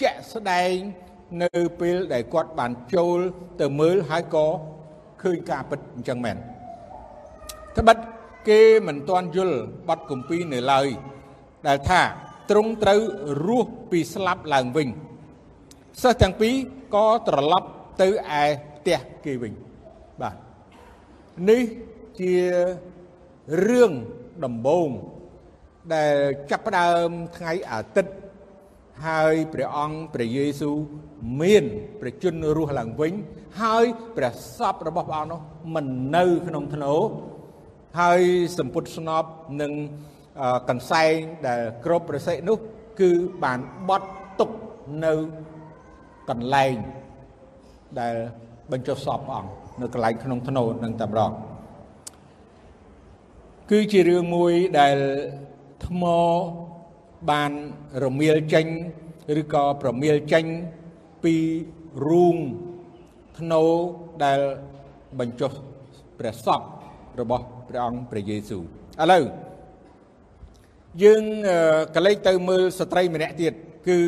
[0.00, 0.74] ជាក់ស្ដែង
[1.42, 3.18] នៅពេលដែលគាត់បានចូល
[3.60, 4.46] ទៅមើលហើយក៏
[5.22, 6.36] ឃើញការពិតអញ្ចឹងមែន
[7.76, 7.96] ត្បិត
[8.48, 10.86] គេមិនទាន់យល់បទគម្ពីរនៅឡើយ
[11.68, 12.00] ដែលថា
[12.50, 13.00] ទ្រង់ត្រូវ
[13.46, 14.88] រស់ពីស្លាប់ឡើងវិញ
[16.02, 16.54] សិស្សទាំងពីរ
[16.94, 17.68] ក៏ត្រឡប់
[18.02, 18.08] ទៅ
[18.42, 18.46] ឯ
[18.80, 19.52] ផ្ទះគេវិញ
[20.20, 20.36] បាទ
[21.50, 21.62] នេះ
[22.20, 22.34] ជា
[23.68, 23.92] រឿង
[24.44, 24.88] ដំបូង
[25.94, 26.16] ដែល
[26.50, 28.12] ចាប់ផ្ដើមថ្ងៃអាទិត្យ
[29.06, 30.76] ហើយព្រះអង្គព្រះយេស៊ូវ
[31.40, 31.64] មាន
[32.00, 33.12] ព្រះជន្មរស់ឡើងវិញ
[33.62, 33.84] ហើយ
[34.16, 35.40] ព្រះសពរបស់ព្រះអង្គនោះ
[35.74, 36.94] មិននៅក្នុងធ្នូ
[38.00, 38.22] ហើយ
[38.58, 39.30] សម្ពុតស្នប់
[39.62, 39.72] នឹង
[40.68, 41.14] កន្សែង
[41.46, 42.58] ដែលគ្របប្រសិទ្ធនោះ
[43.00, 43.10] គឺ
[43.44, 44.50] បានបត់ទុក
[45.04, 45.14] នៅ
[46.30, 46.74] កន្លែង
[48.00, 48.16] ដែល
[48.72, 51.32] បញ្ចុះសពព្រះអង្គនៅកន្លែងក្នុងធ្នូនឹងតែម្ដង
[53.70, 54.96] គឺជារឿងមួយដែល
[55.86, 56.02] ថ្ម
[57.30, 57.52] បាន
[58.04, 58.66] រមៀលចេញ
[59.40, 60.44] ឬក៏ប្រមៀលចេញ
[61.24, 61.34] ពី
[62.08, 62.36] រូង
[63.38, 63.62] ធ្នូ
[64.24, 64.40] ដែល
[65.18, 65.52] បញ្ចុះ
[66.18, 66.60] ព្រះសព
[67.20, 68.62] របស់ព្រះអង្គព្រះយេស៊ូវ
[69.02, 69.24] ឥឡូវ
[71.02, 71.22] យើង
[71.94, 73.52] កលេចទៅមើលស្ត្រីម្នាក់ទៀត
[73.88, 73.98] គឺ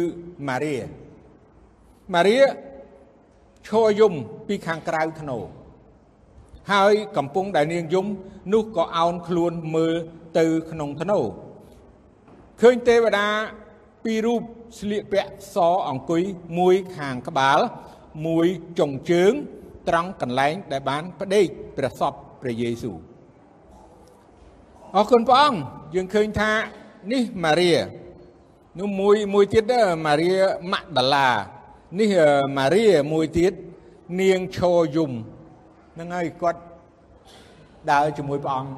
[0.49, 0.75] ម៉ារី
[2.15, 2.37] ម៉ារី
[3.73, 4.13] ឈរយំ
[4.49, 5.39] ពីខាងក្រៅធ្នូ
[6.73, 8.07] ហើយកំពុងដែលនាងយំ
[8.53, 9.95] នោះក៏អោនខ្លួនមើល
[10.39, 11.19] ទៅក្នុងធ្នូ
[12.61, 13.29] ឃើញទេវតា
[14.05, 14.43] ពីររូប
[14.79, 15.57] ស្លៀកពាក់ស
[15.89, 16.23] អង្គុយ
[16.59, 17.59] មួយខាងក្បាល
[18.27, 18.47] មួយ
[18.79, 19.33] ចុងជើង
[19.89, 22.99] ត្រង់កន្លែងដែលបានផ្ដេកព្រះសពព្រះយេស៊ូវ
[24.97, 25.59] អរគុណព្រះអង្គ
[25.95, 26.51] យើងឃើញថា
[27.13, 27.73] នេះម៉ារី
[28.79, 29.73] នោះមួយមួយទៀត
[30.07, 30.31] ម៉ារី
[30.73, 31.29] ម៉ាក់ដាឡា
[31.99, 32.15] នេះ
[32.59, 33.53] ម៉ារីមួយទៀត
[34.21, 35.13] នាងឈរយំ
[35.95, 36.61] ហ្នឹងហើយគាត់
[37.91, 38.73] ដើរជាមួយព្រះអង្គ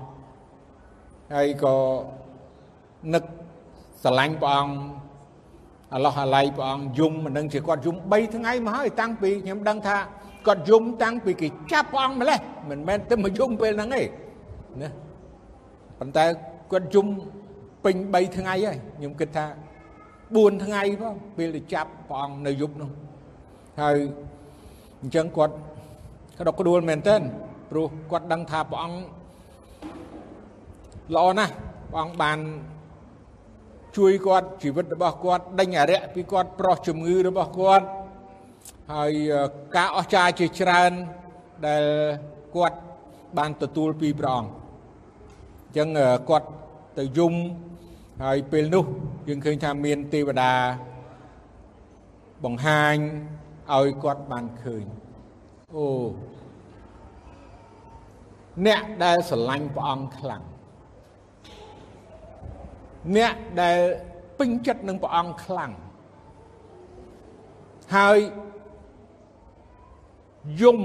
[1.34, 1.74] ហើយក៏
[3.14, 3.24] នឹក
[4.02, 4.74] ស្រឡាញ់ព្រះអង្គ
[5.94, 9.96] អឡោះអាល័យព្រះអង្គយំមិនដឹងជាគាត់យំ3ថ្ងៃមកហើយតាំងពីខ្ញុំដឹងថា
[10.46, 12.38] គាត់យំតាំងពីគេចាប់ព្រះអង្គម្លេះ
[12.70, 14.02] មិនមែនទៅមកយំពេលហ្នឹងទេ
[14.82, 14.90] ណា
[15.98, 16.24] ប៉ុន្តែ
[16.72, 17.06] គាត់យំ
[17.84, 19.46] ពេញ3ថ្ងៃហើយខ្ញុំគិតថា
[20.04, 22.90] 4ថ្ងៃផងពេលទៅចាប់ព្រះអង្គនៅយប់នោះ
[23.80, 23.96] ហើយ
[25.00, 25.54] អញ្ចឹងគាត់
[26.38, 27.20] ក្តុកក្តួលមែនទែន
[27.70, 28.98] ព្រោះគាត់ដឹងថាព្រះអង្គ
[31.14, 31.52] ល្អណាស់
[31.90, 32.38] ព្រះអង្គបាន
[33.96, 37.86] ជួយគាត់ជីវិតរបស់គាត់ដេញអរិយពីគាត់ប្រោះជំងឺរបស់គាត់
[38.94, 39.12] ហើយ
[39.76, 40.92] ការអស្ចារ្យជាច្រើន
[41.66, 41.84] ដែល
[42.56, 42.78] គាត់
[43.38, 45.88] បានទទួលពីព្រះអង្គអញ្ចឹង
[46.30, 46.48] គាត់
[46.98, 47.34] ទៅយំ
[48.24, 48.84] ហើយពេលនោះ
[49.28, 50.52] យើងឃើញថាមានទេវតា
[52.44, 52.96] បង្ហាញ
[53.72, 54.84] ឲ្យគាត់បានឃើញ
[55.74, 55.86] អូ
[58.66, 60.42] អ្នកដែលស្រឡាញ់ព្រះអង្គខ្លាំង
[63.16, 63.78] អ្នកដែល
[64.38, 65.72] ពេញចិត្តនឹងព្រះអង្គខ្លាំង
[67.96, 68.18] ហើយ
[70.60, 70.80] យំ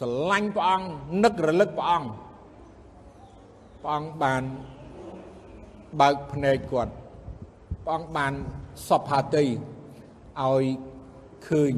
[0.00, 0.86] ស្រឡាញ់ព្រះអង្គ
[1.24, 2.08] នឹករលឹកព្រះអង្គ
[3.82, 4.42] ព្រះអង្គបាន
[6.00, 6.92] បើកភ្នែកគាត់
[7.84, 8.32] ព្រះអង្គបាន
[8.88, 10.64] សពហាតីឲ្យ
[11.50, 11.72] ឃើញ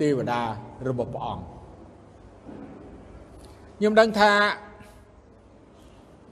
[0.00, 0.40] ទេវតា
[0.88, 1.42] របស់ព្រះអង្គ
[3.78, 4.32] ខ្ញុំដឹងថា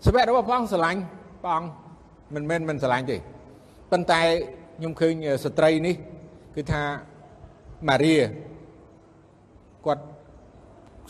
[0.05, 1.01] សវៈរបស់ព្រះអង្គស្រឡាញ់
[1.42, 1.68] ព្រះអង្គ
[2.35, 3.16] មិនមែនមិនស្រឡាញ់ទេ
[3.90, 4.20] ប៉ុន្តែ
[4.79, 5.94] ខ្ញុំឃើញស្ត្រីនេះ
[6.57, 6.83] គឺថា
[7.88, 8.14] ម៉ារី
[9.87, 10.05] គាត់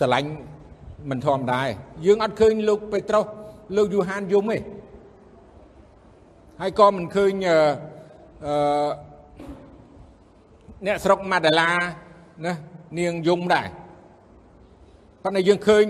[0.00, 0.30] ស្រឡាញ់
[1.10, 1.60] មិនធម្មតា
[2.06, 3.26] យើងអត់ឃើញលោកពេត្រុស
[3.76, 4.58] លោកយូហានយំទេ
[6.60, 8.54] ហើយក៏មិនឃើញអឺ
[10.86, 11.70] អ្នកស្រុកម៉ាដាឡា
[12.44, 12.52] ណា
[12.98, 13.68] នាងយំដែរ
[15.22, 15.84] ប៉ុន្តែយើងឃើញ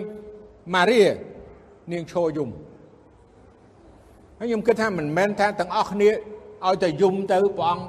[0.74, 1.00] ម៉ារី
[1.92, 2.48] នាងឈរយំ
[4.38, 7.84] ហើយខ្ញុំគិតថាមិនមែនថាទាំងអស់គ្នាឲ្យតែយំទៅព្រះអង្គ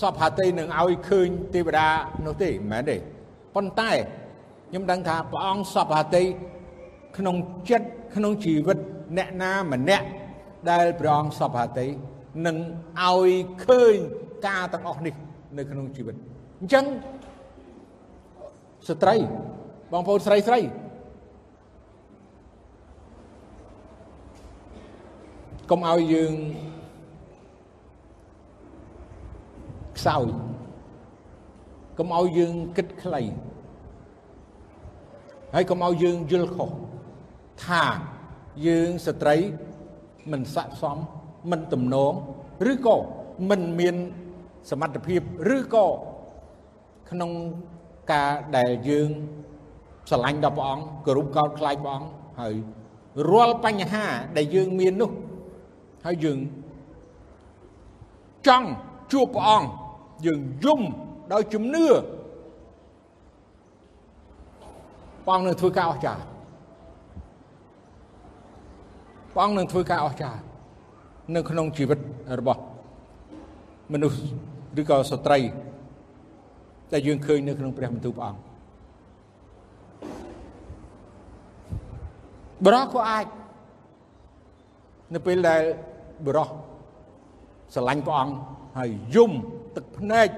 [0.00, 1.88] សពហាតីនឹងឲ្យឃើញទេវតា
[2.26, 2.96] នោះទេមិនមែនទេ
[3.54, 3.90] ប៉ុន្តែ
[4.68, 6.24] ខ្ញុំដឹងថាព្រះអង្គសពហាតី
[7.18, 7.36] ក្នុង
[7.68, 8.78] ចិត្តក្នុងជីវិត
[9.16, 10.06] អ្នកណាម្នាក់
[10.70, 11.86] ដែលព្រះអង្គសពហាតី
[12.46, 12.56] នឹង
[13.02, 13.28] ឲ្យ
[13.66, 13.94] ឃើញ
[14.46, 15.14] ការទាំងអស់នេះ
[15.58, 16.16] នៅក្នុងជីវិត
[16.60, 16.84] អញ្ចឹង
[18.88, 19.16] ស្ត្រី
[19.92, 20.60] បងប្អូនស្រីស្រី
[25.70, 26.34] កុំឲ្យយើង
[29.98, 30.26] ខ្សោយ
[31.98, 33.22] កុំឲ្យយើងគិតខ្លី
[35.54, 36.70] ហើយកុំឲ្យយើងយល់ខុស
[37.66, 37.84] ថា
[38.66, 39.36] យើងស្ត្រី
[40.30, 40.98] មិនស័ក្តិសម
[41.50, 42.12] មិនទំនង
[42.72, 42.96] ឬក៏
[43.50, 43.96] មិនមាន
[44.70, 45.20] សមត្ថភាព
[45.56, 45.86] ឬក៏
[47.10, 47.30] ក្នុង
[48.12, 49.08] ការដែលយើង
[50.08, 52.08] ស្រឡាញ់ដល់ព្រះអង្គគោរពកោតខ្លាចព្រះអង្គ
[52.40, 52.54] ហើយ
[53.30, 54.04] រាល់បញ្ហា
[54.36, 55.10] ដែលយើងមាននោះ
[56.06, 56.38] ហើយយើង
[58.46, 58.68] ចង់
[59.12, 59.68] ជួបព្រះអង្គ
[60.26, 60.80] យើងយំ
[61.32, 61.86] ដោយជំនឿ
[65.26, 66.22] ព្រះអង្គនឹងធ្វើការអស្ចារ្យ
[69.32, 70.40] ព្រះអង្គនឹងធ្វើការអស្ចារ្យ
[71.34, 71.98] នៅក្នុងជីវិត
[72.38, 72.60] របស់
[73.92, 74.18] មនុស្ស
[74.80, 75.38] ឬក៏ស្ត្រី
[76.92, 78.40] ដែលយើងឃើញនៅក្នុងព្រះបន្ទូលព្រះអង្គ
[82.64, 83.26] បរោះក៏អាច
[85.14, 85.62] នៅពេលដែល
[86.26, 86.48] បរោះ
[87.74, 88.34] ស្រឡាញ់ព្រះអង្គ
[88.78, 89.32] ហើយយំ
[89.76, 90.28] ទឹកភ្នែក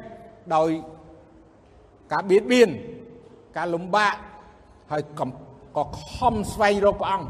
[0.54, 0.68] ដោយ
[2.12, 2.70] ការបៀតបៀន
[3.56, 4.14] ការលំបាក
[4.90, 7.28] ហើយក៏ខំស្វែងរកព្រះអង្គ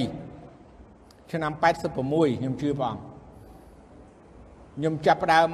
[1.31, 3.01] ឆ្នាំ86ខ្ញុំជឿព្រះអង្គ
[4.75, 5.47] ខ្ញុំចាប់ផ្ដើម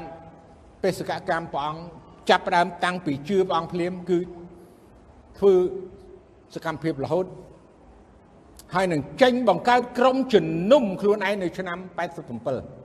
[0.83, 1.81] បេសកកម្មព្រះអង្គ
[2.29, 4.19] ចាប់ផ្ដើមតាំងពីជឿព្រះអង្គភ្លាមគឺ
[5.37, 5.53] ធ្វើ
[6.55, 7.25] សកម្មភាពរហូត
[8.73, 11.77] ហើយនឹងចេញបង្កើតក្រុមជំនុំខ្លួនឯងនៅឆ្នាំ
[12.13, 12.84] 87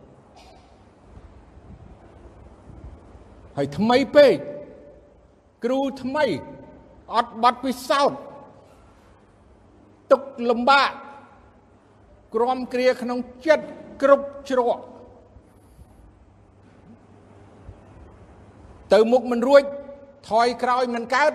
[3.60, 4.36] ហើយថ្មីពេក
[5.64, 6.26] គ្រូថ្មី
[7.14, 8.20] អត់បាត់ពិសោធន៍
[10.12, 10.90] ទុកលំបាក
[12.34, 13.66] ក្រំគ្រាក្នុងចិត្ត
[14.02, 14.82] គ្រប់ជ្រក់
[18.92, 19.62] ទៅមុខមិនរួច
[20.30, 21.32] ថយក្រោយមិនកើត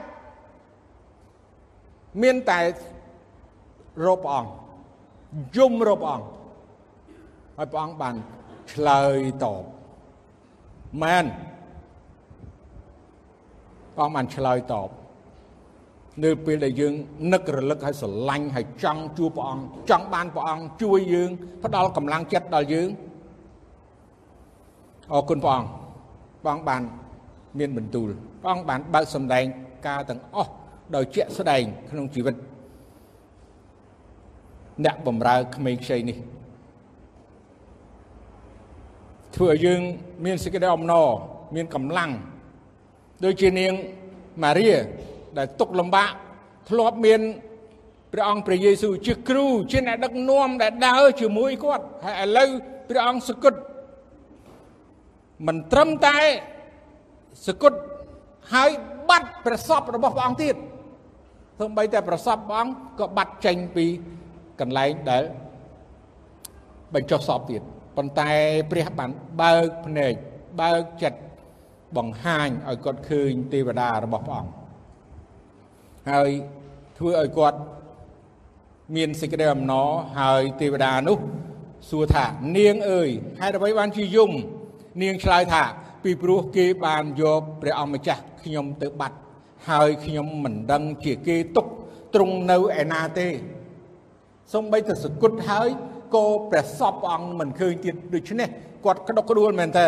[2.22, 2.62] មានតែ
[4.06, 4.52] រកព្រះអង្គ
[5.58, 6.28] យំរកព្រះអង្គ
[7.58, 8.16] ហើយព្រះអង្គបាន
[8.72, 9.64] ឆ្លើយតប
[11.04, 11.28] មែន
[13.96, 14.90] ព្រះអង្គបានឆ្លើយតប
[16.24, 16.94] នៅពេលដែលយើង
[17.34, 21.30] នឹករលឹកឲ្យស្រឡាញ់ឲ្យចង់ជួបព្រះអង្គចង់បានព្រះអង្គជួយយើង
[21.64, 22.90] ផ្ដល់កម្លាំងចិត្តដល់យើង
[25.14, 25.70] អរគុណព្រះអង្គ
[26.44, 26.82] ព្រះអង្គបាន
[27.60, 28.10] មានបន្ទូល
[28.42, 29.46] ព្រះអង្គបានបើកសម្ដែង
[29.88, 30.52] ការទាំងអស់
[30.96, 32.36] ដោយជាក់ស្ដែងក្នុងជីវិត
[34.86, 36.18] អ្នកបំរើក្មេងខ្ចីនេះ
[39.36, 39.82] ធ្វើឲ្យយើង
[40.26, 41.08] មានសេចក្តីអំណរ
[41.56, 42.12] មានកម្លាំង
[43.24, 43.74] ដូចជានាង
[44.44, 44.68] ម៉ារី
[45.38, 46.12] ដែលទុកលំបាក
[46.70, 47.22] ធ្លាប់មាន
[48.14, 52.50] ព្រះអង្គព្រះយេស៊ូវជាគ្រូជាអ្នកដឹកនាំដែលដើរជាមួយគាត់ហើយឥឡូវ
[52.90, 53.60] ព្រះអង្គសគត់
[55.48, 56.18] មិនត្រឹមតែ
[57.48, 57.80] សគត់
[58.54, 58.70] ហើយ
[59.10, 60.56] បាត់ប្រសពរបស់ព្រះអង្គទៀត
[61.60, 63.86] សូម្បីតែប្រសពព្រះអង្គក៏បាត់ចេញពី
[64.60, 65.24] កន្លែងដែល
[66.94, 67.62] បញ្ចុះសពទៀត
[67.98, 68.30] ប៉ុន្តែ
[68.72, 69.10] ព្រះបាន
[69.42, 70.14] បើកភ្នែក
[70.62, 71.20] បើកចិត្ត
[71.98, 74.52] បង្ហាញឲ្យគាត់ឃើញទេវតារបស់ព្រះអង្គ
[76.12, 76.30] ហើយ
[76.98, 77.60] ធ្វើឲ្យគាត់
[78.96, 79.88] មានសេចក្តីអំណរ
[80.20, 81.18] ហើយទេវតានោះ
[81.90, 82.26] សួរថា
[82.58, 83.10] នាងអើយ
[83.42, 84.32] ហេតុអ្វីបានជាយំ
[85.02, 85.64] នាងឆ្លើយថា
[86.04, 89.18] ពីព្រោះគេបានយកព្រះអង្គម្ចាស់ខ្ញុំទៅបាត់
[89.70, 91.66] ហើយខ្ញុំមិនដឹងជាគេទុក
[92.14, 93.28] ទ្រង់នៅឯណាទេ
[94.54, 95.70] សំបីតែសគុតហើយ
[96.16, 98.50] ក៏ព្រះសពព្រះអង្គមិនឃើញទៀតដូច្នេះ
[98.86, 99.86] គាត់ក្តុកក្តួលមែនតើ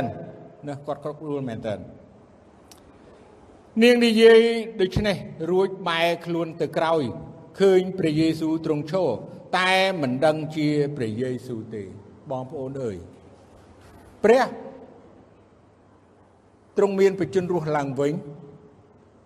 [0.67, 1.75] ណាគាត់ក្តុកក្តួលមែនតើ
[3.83, 4.39] នាងនិយាយ
[4.81, 5.17] ដូច្នេះ
[5.51, 7.03] រួចបែរខ្លួនទៅក្រោយ
[7.59, 9.09] ឃើញព្រះយេស៊ូវទ្រង់ឈរ
[9.57, 11.83] តែមិនដឹងជាព្រះយេស៊ូវទេ
[12.31, 12.97] បងប្អូនអើយ
[14.23, 14.43] ព្រះ
[16.77, 18.13] ទ្រង់មានបជនរស់ឡើងវិញ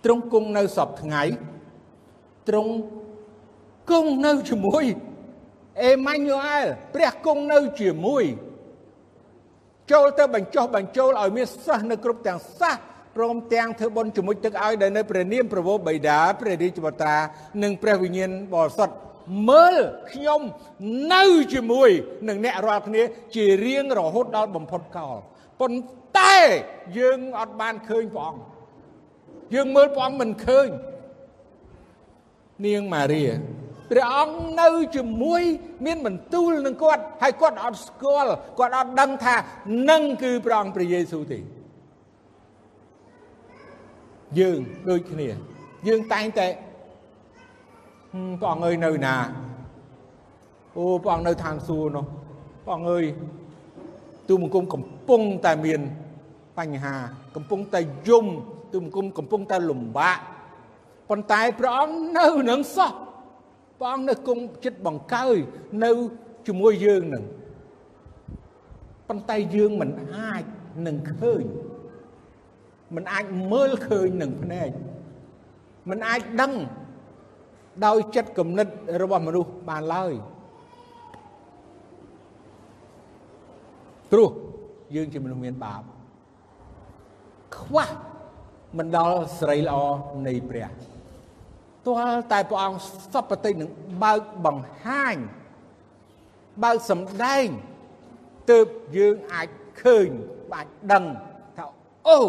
[0.05, 1.23] ទ្រង់គង់នៅសពថ្ងៃ
[2.49, 2.73] ទ្រង់
[3.91, 4.85] គង់នៅជាមួយ
[5.83, 8.23] អេម៉ាញូអែលព្រះគង់នៅជាមួយ
[9.91, 12.75] ចូលទៅបញ្ចុះបញ្ចូលឲ្យមានសិស្សនៅគ្រប់ទាំងសាស
[13.15, 17.17] ព្រមទាំងធ្វើបុណ្យជាមួយទឹកឲ្យដែលនៅព្រះនាមប្រវោបិតាព្រះរាជបុត្រា
[17.63, 18.95] និងព្រះវិញ្ញាណបរិសុទ្ធ
[19.49, 19.75] មើល
[20.11, 20.41] ខ្ញុំ
[21.13, 21.23] នៅ
[21.53, 21.89] ជាមួយ
[22.27, 23.01] នឹងអ្នករាល់គ្នា
[23.35, 25.15] ជារៀងរហូតដល់បំផុតកល
[25.59, 26.37] ប៉ុន្តែ
[26.97, 28.41] យើងអត់បានឃើញព្រះអង្គ
[29.55, 30.67] យើងមើលព្រះអង្គមិនឃើញ
[32.65, 33.23] នាងម៉ារី
[33.91, 35.41] ព្រះអង្គនៅជាមួយ
[35.85, 39.35] មានបន្ទូលនឹងគាត់ហើយគាត់អត់ស្គាល់គាត់អត់ដឹងថា
[39.89, 41.39] នឹងគឺព្រះអង្គព្រះយេស៊ូវទេ
[44.39, 45.27] យើងដូចគ្នា
[45.87, 46.47] យើងតែងតែ
[48.41, 49.15] ព្រះអង្គអើយនៅណា
[50.77, 52.05] អូព្រះអង្គនៅឋានសួគ៌នោះ
[52.65, 53.05] ព្រះអង្គអើយ
[54.29, 55.81] ទូមង្គមកំពុងតែមាន
[56.57, 56.95] បញ្ហា
[57.35, 58.25] កំពុងតែយំ
[58.73, 60.19] ទូមង្គមកំពុងតែលំបាក
[61.09, 62.91] ប៉ុន្តែព្រះអង្គនៅនឹងសោះ
[63.81, 65.37] ព្រះអង្គនៅគង់ចិត្តបង្កើយ
[65.83, 65.91] នៅ
[66.47, 67.23] ជាមួយយើងនឹង
[69.07, 70.43] ប៉ុន្តែយើងមិនអាច
[70.87, 71.43] នឹងឃើញ
[72.95, 74.69] មិនអាចមើលឃើញនឹងភ្នែក
[75.89, 76.53] មិនអាចដឹង
[77.85, 78.67] ដោយចិត្តគំនិត
[79.01, 80.13] របស់មនុស្សបានឡើយ
[84.11, 84.29] ព្រោះ
[84.95, 85.83] យើងជាមនុស្សមានបាប
[87.57, 87.87] ខ្វះ
[88.77, 89.75] មិនដល់ស្រីល្អ
[90.27, 90.69] នៃព្រះ
[91.87, 92.79] ទាល់តែព្រះអង្គ
[93.13, 93.69] សពតិនឹង
[94.03, 95.15] បើកបង្ហាញ
[96.63, 97.47] បើកសម្ដែង
[98.51, 98.67] ទើប
[98.97, 99.47] យើងអាច
[99.81, 100.07] ឃើញ
[100.53, 101.05] អាចដឹង
[101.57, 101.65] ថា
[102.07, 102.19] អូ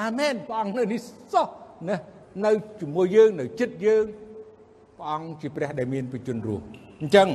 [0.00, 1.00] អាមែនព្រះអង្គនៅនេះ
[1.32, 1.46] សោះ
[1.88, 1.96] ណា
[2.44, 4.04] នៅជាមួយយើងនៅចិត្តយើង
[4.98, 6.64] ព្រះអង្គជាព្រះដែលមានបជនរស់
[7.00, 7.28] អញ្ចឹង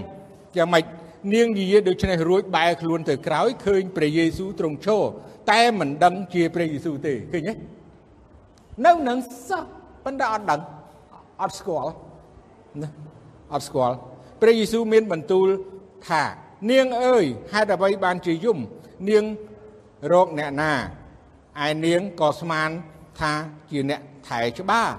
[0.58, 0.86] យ៉ាងម៉េច
[1.34, 5.02] នាងនិយាយដូច្នេះរួចបែរខ្លួនទៅក្រោយឃើញព្រះយេស៊ូវទ្រង់ឈរ
[5.52, 7.54] តែមិនដឹងជាព្រះយេស៊ូវទេឃើញទេ
[8.86, 9.64] នៅនឹងសោះ
[10.06, 10.62] ប៉ុន្តែអត់ដឹង
[11.42, 11.92] អត់ស្គាល់
[12.82, 12.90] ណា
[13.54, 13.96] អត់ស្គាល់
[14.42, 15.48] ព្រះយេស៊ូវមានបន្ទូល
[16.08, 16.24] ថា
[16.72, 18.58] នាងអើយហេតុអ្វីបានជាយំ
[19.10, 19.24] នាង
[20.12, 20.74] រកអ្នកណា
[21.66, 22.70] ឯនាងក៏ស្មាន
[23.20, 23.32] ថា
[23.70, 24.90] ជាអ្នកថែច្បារ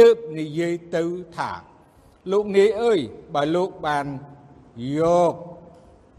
[0.00, 1.02] ទើបនិយាយទៅ
[1.36, 1.50] ថា
[2.32, 2.98] លោកនាយអើយ
[3.34, 4.06] បើលោកបាន
[4.98, 5.00] យ
[5.32, 5.34] ក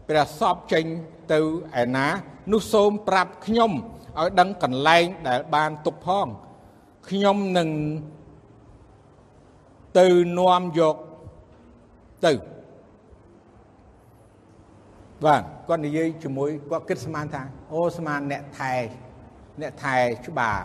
[0.08, 0.84] ព្រះសពចេញ
[1.32, 1.40] ទៅ
[1.82, 2.06] ឯណា
[2.52, 3.72] នោះសូមប្រាប់ខ្ញុំ
[4.18, 6.26] ឲ្យដឹងកន្លែងដែលបានទុកផង
[7.08, 7.68] ខ្ញុំនឹង
[9.98, 10.06] ទៅ
[10.38, 10.96] នាំយក
[12.26, 12.32] ទៅ
[15.24, 18.72] បាទគាត់និយាយជាមួយគាត់គិតស្មានថាអូស្មានអ្នកថែ
[19.60, 20.58] អ្នកថែច្បារ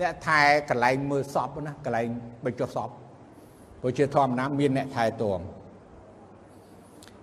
[0.00, 2.08] អ្នកថែកន្លែងមើលសពណាកន្លែង
[2.44, 2.90] បញ្ចុះសព
[3.80, 5.40] ព្រោះជាធម្មតាមានអ្នកថែទាំ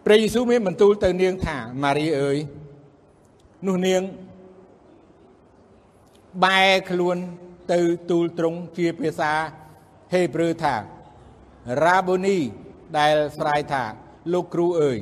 [0.05, 2.37] ព្រះយេស៊ូវមានបន្ទូលទៅនាងថាម៉ារីអើយ
[3.67, 4.01] នោះនាង
[6.43, 7.17] បែរខ្លួន
[7.71, 7.79] ទៅ
[8.09, 9.31] ទូលត្រង់ជាភាសា
[10.13, 10.75] ហេប្រឺថា
[11.83, 12.37] រ៉ាបូនី
[12.97, 13.83] ដែលស្រែកថា
[14.33, 14.99] លោកគ្រូអើយ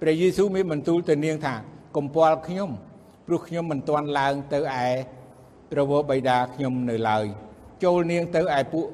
[0.00, 1.54] ព្រះយេស៊ូវមានបន្ទូលទៅនាងថា
[1.96, 2.70] កុំពាល់ខ្ញុំ
[3.26, 4.86] ព្រោះខ្ញុំមិនទាន់ឡើងទៅឯ
[5.70, 7.24] ព្រះវរបិតាខ្ញុំនៅឡើយ
[7.84, 8.86] ចូលនាងទៅឯពួក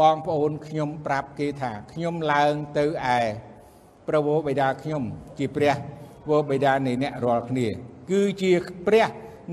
[0.00, 3.18] បងប្អូនខ្ញុំប្រាប់គេថាខ្ញុំឡើងទៅឯ
[4.08, 5.02] ព្រះវរបិតាខ្ញុំ
[5.38, 5.74] ជាព្រះ
[6.28, 7.66] វរបិតានៃអ្នករាល់គ្នា
[8.10, 8.52] គឺជា
[8.86, 9.08] ព្រះ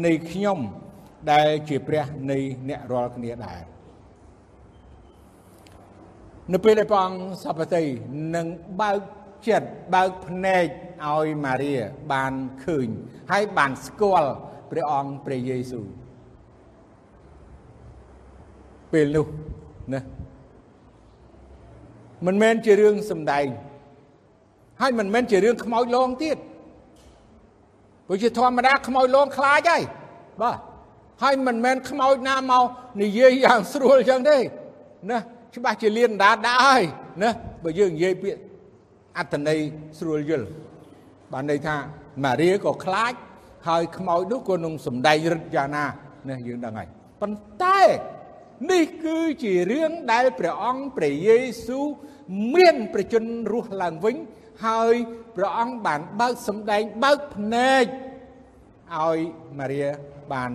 [0.06, 0.60] នៃខ្ញុំ
[1.32, 2.38] ដែលជាព្រះនៃ
[2.70, 3.75] អ្នករាល់គ្នាដែរ
[6.54, 7.84] នៅពេលដែលព្រះអង្គសពតិ
[8.36, 8.48] នឹង
[8.82, 9.00] បើក
[9.48, 10.66] ចិត្តបើកភ្នែក
[11.06, 11.74] ឲ្យម៉ារី
[12.14, 12.34] បាន
[12.66, 12.88] ឃើញ
[13.32, 14.32] ហើយបានស្គាល់
[14.72, 15.86] ព្រះអង្គព្រះយេស៊ូវ
[18.92, 19.28] ពេលនោះ
[19.94, 20.02] ណា
[22.26, 23.48] មិនមែនជារឿងសំដែង
[24.82, 26.38] ហើយមិនមែនជារឿងខ្មោចលងទៀត
[28.08, 29.82] ព្រោះជាធម្មតាខ្មោចលងខ្លាចហើយ
[30.42, 30.58] បាទ
[31.24, 32.66] ហើយមិនមែនខ្មោចណាមក
[33.02, 34.38] និយាយយ៉ាងស្រួលចឹងទេ
[35.12, 35.20] ណា
[35.56, 36.84] ច្បាស់ជាលៀនដាដាក់ហើយ
[37.24, 37.30] ណា
[37.64, 38.42] បើយើងនិយាយពាក្យ
[39.18, 39.60] អត្តន័យ
[40.00, 40.48] ស្រួលយល់
[41.34, 41.76] បានន័យថា
[42.24, 43.14] ម៉ារីក៏ខ្លាច
[43.68, 45.86] ហើយខ្មោចនោះក៏នឹងសំដែងរឹតយ៉ាងណា
[46.30, 46.88] ណាយើងដឹងហើយ
[47.22, 47.82] ប៉ុន្តែ
[48.72, 51.86] នេះគឺជារឿងដែលព្រះអង្គព្រះយេស៊ូវ
[52.56, 54.16] មានប្រជញ្ញរស់ឡើងវិញ
[54.66, 54.94] ហើយ
[55.36, 57.86] ព្រះអង្គបានបើកសម្ដែងបើកភ្នែក
[58.94, 59.18] ឲ្យ
[59.60, 59.80] ម៉ារី
[60.34, 60.52] បាន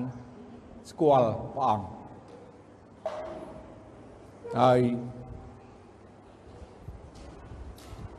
[0.90, 1.99] ស្គាល់ព្រះអង្គ
[4.58, 4.80] ហើយ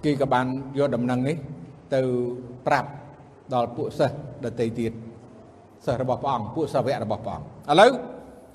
[0.04, 0.46] គេក៏បាន
[0.78, 1.38] យកដំណឹងនេះ
[1.94, 2.02] ទៅ
[2.68, 2.90] ប្រាប់
[3.54, 4.16] ដល់ពួកសិស្ស
[4.46, 4.92] ដទៃទៀត
[5.86, 7.92] សិស្សរបស់ព្រះអង្គពួកសាវករបស់ព្រះអង្គឥឡូវ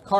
[0.08, 0.18] ខ19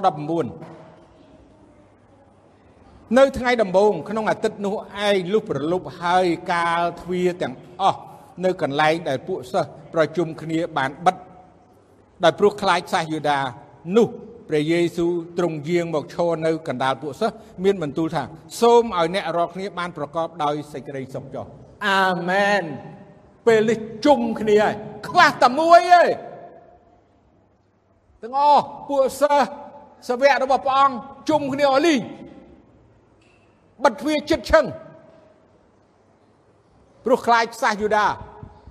[3.19, 4.75] នៅថ្ងៃដំបូងក្នុងអាទិត្យនោះ
[5.09, 8.01] ឯងលុះប្រលប់ហើយកាលទ្វារទាំងអស់
[8.45, 11.17] នៅកន្លែងដែលពួកសិស្សប្រជុំគ្នាបានបិទ
[12.25, 13.39] ដោយព្រោះខ្លាចសាសយូដា
[13.97, 14.09] នោះ
[14.49, 18.23] ព្រះយេស៊ូវទ្រង់យាងមកឈរនៅកណ្ដាលពួកសិស្សមានបន្ទូលថា
[18.61, 21.47] សូមឲ្យអ្នករាល់គ្នាបានប្រកបដោយសេចក្តីសុខចុះ
[21.89, 22.63] អាមែន
[23.47, 24.75] ពេលនេះជុំគ្នាហើយ
[25.09, 26.03] ខ្វះតែមួយទេ
[28.23, 29.49] ទាំងអស់ពួកសិស្ស
[30.09, 30.97] សាវករបស់ព្រះអង្គ
[31.29, 31.97] ជុំគ្នាអលី
[33.85, 34.65] បិទទ្វារចិត្តឈឹង
[37.05, 38.07] ព្រោះខ្លាចខ្សះយូដា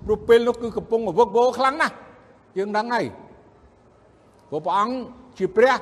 [0.04, 1.94] ព្រោះពេលនោះគឺកំពុងវឹកវរខ្លាំងណាស់
[2.58, 3.06] យើងដឹងហើយ
[4.50, 4.96] ព្រោះព្រះអង្គ
[5.38, 5.74] ជាព្រះ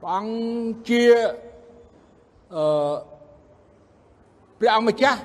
[0.00, 1.04] ព្រះអង្គជា
[2.54, 2.94] អឺ
[4.58, 5.20] ព្រះអង្គម្ចាស់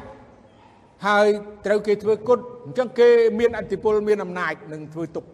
[1.05, 1.27] ហើយ
[1.65, 3.07] ត្រូវគេធ្វើគុតអញ្ចឹងគេ
[3.39, 5.25] មានអធិពលមានអំណាចនឹងធ្វើទុក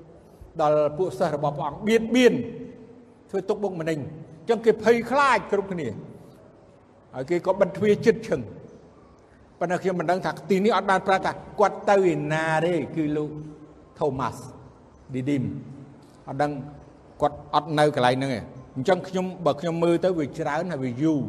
[0.62, 2.34] ដល់ពួកសិស្សរបស់ព្រះអង្គបៀតបៀន
[3.30, 5.88] ធ្វើទុកបុកម្នេញអញ្ចឹងគេភ័យខ្លាចគ្រប់គ្នា
[7.14, 8.42] ហើយគេក៏បិទទ្វារចិត្តឈឹង
[9.60, 13.32] ប៉ុន្តែខ្ញុំមិនដឹងថាទីនេះអត់បានប្រាប់ថាគាត់ទៅឯណាទេគឺលោក
[14.00, 14.38] Thomas
[15.14, 15.44] Didim
[16.28, 16.52] អត់ដឹង
[17.22, 18.40] គាត់អត់នៅកន្លែងហ្នឹងទេ
[18.76, 21.20] អញ្ចឹងខ្ញុំបើខ្ញុំមើលទៅវាច្រើនហើយវាយូរ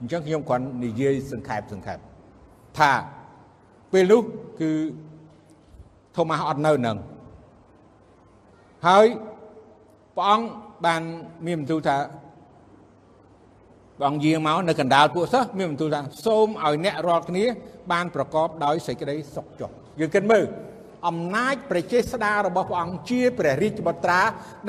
[0.00, 1.98] អញ្ចឹងខ្ញុំគ្រាន់និយាយសង្ខេបសង្ខេប
[2.78, 2.92] ថា
[3.92, 4.20] ពេលនោះ
[4.60, 4.70] គឺ
[6.16, 6.96] ថូម៉ាស់អត់នៅនឹង
[8.86, 9.06] ហើយ
[10.16, 10.46] ព្រះអង្គ
[10.86, 11.02] បាន
[11.46, 11.96] មានបន្ទូលថា
[13.98, 17.44] ព្រះអង្គយាងមកនៅកណ្ដាលពួកសិស្សមានបន្ទូលថាសូមឲ្យអ្នករាល់គ្នា
[17.92, 19.70] បានប្រកបដោយសេចក្តីសុខចុះ
[20.00, 20.44] យើងគិតមើល
[21.06, 24.20] អំណាចប្រជាស្ដាររបស់ព្រះអង្គជាព្រះរាជបុត្រា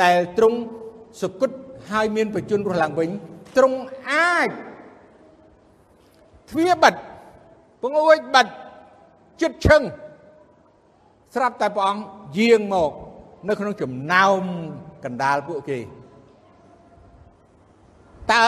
[0.03, 0.59] ដែលទ្រង់
[1.21, 1.49] សុគត
[1.91, 3.09] ហើយមានបជនរស់ឡើងវិញ
[3.57, 3.79] ទ្រង់
[4.11, 4.49] អាច
[6.49, 6.93] ទ្វាបិទ
[7.81, 8.47] ពងអួយបិទ
[9.41, 9.81] ចិត្តឈឹង
[11.35, 12.03] ស្រាប់តែព្រះអង្គ
[12.39, 12.91] យាងមក
[13.47, 14.41] នៅក្នុងចំណោម
[15.05, 15.79] កណ្ដាលពួកគេ
[18.33, 18.45] តើ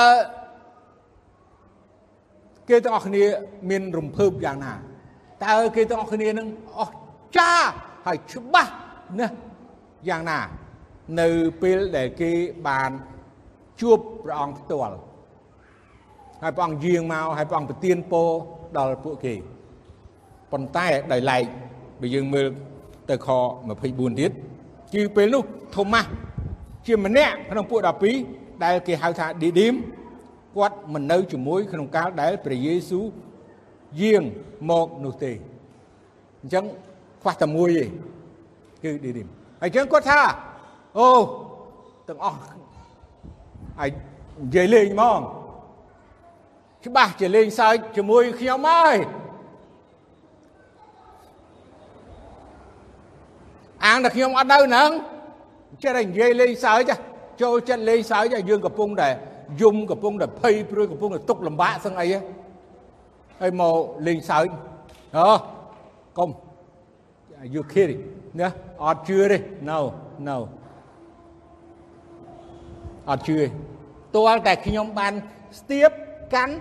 [2.69, 3.23] គេទាំងអស់គ្នា
[3.69, 4.73] មានរំភើបយ៉ាងណា
[5.45, 6.47] តើគេទាំងអស់គ្នានឹង
[6.79, 6.93] អស់
[7.37, 7.51] ចា
[8.05, 8.71] ហើយច្បាស់
[9.19, 9.35] ណាស់
[10.09, 10.39] យ៉ាងណា
[11.19, 11.27] នៅ
[11.61, 12.31] ពេលដែលគេ
[12.67, 12.91] បាន
[13.81, 14.95] ជួបព្រះអង្គផ្ទាល់
[16.41, 18.29] ហើយព្រះអង្គយាងមកហើយព្រះអង្គប្រទានពរ
[18.77, 19.33] ដល់ពួកគេ
[20.51, 21.43] ប៉ុន្តែដោយឡែក
[22.01, 22.47] បើយើងមើល
[23.09, 23.27] ទៅខ
[23.75, 24.31] 24ទៀត
[24.93, 25.43] គឺពេលនោះ
[25.75, 26.09] ថូម៉ាស់
[26.87, 27.79] ជាម្នាក់ក្នុងពួក
[28.21, 29.75] 12ដែលគេហៅថាឌីឌីម
[30.55, 33.05] គាត់មិននៅជាមួយក្នុងកាលដែលព្រះយេស៊ូវ
[34.01, 34.23] យាង
[34.69, 35.31] មកនោះទេ
[36.41, 36.65] អញ្ចឹង
[37.21, 37.85] ខ្វះតែមួយទេ
[38.83, 39.27] គឺឌីឌីម
[39.61, 40.19] ហើយអញ្ចឹងគាត់ថា
[40.97, 41.09] អូ
[42.07, 42.37] ទាំងអស់
[43.79, 43.89] ហើយ
[44.43, 45.19] និយាយលេងហ្មង
[46.85, 48.95] ច្បាស់ជាលេងសើចជាមួយខ្ញុំហើយ
[53.85, 54.89] អាងតែខ្ញុំអត់នៅហ្នឹង
[55.83, 56.91] ចេះតែនិយាយលេងសើច
[57.41, 59.09] ចូលចិត្តលេងសើចយើងកំពុងតែ
[59.61, 62.07] យំកំពុងតែភ័យព្រួយកំពុងតែទុកលំបាកសឹងអី
[63.41, 63.75] ហើយមក
[64.07, 64.47] លេងសើច
[65.17, 65.27] អូ
[66.17, 66.29] កុំ
[67.53, 68.01] you kidding
[68.39, 68.47] ណា
[68.83, 69.37] អត់ជឿទេ
[69.69, 69.79] no
[70.27, 70.37] no
[73.09, 73.45] អត់ជឿទេ
[74.15, 75.13] ទាល់តែខ្ញុំបាន
[75.59, 75.89] ស្ទាប
[76.33, 76.53] កាន់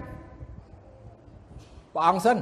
[1.95, 2.37] ព្រះអង្គសិន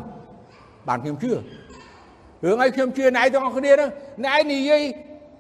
[0.89, 3.91] បានខ្ញុំជឿរឿងអីខ្ញុំជឿណែទាំងអស់គ្នាហ្នឹង
[4.26, 4.82] ណែនិយាយ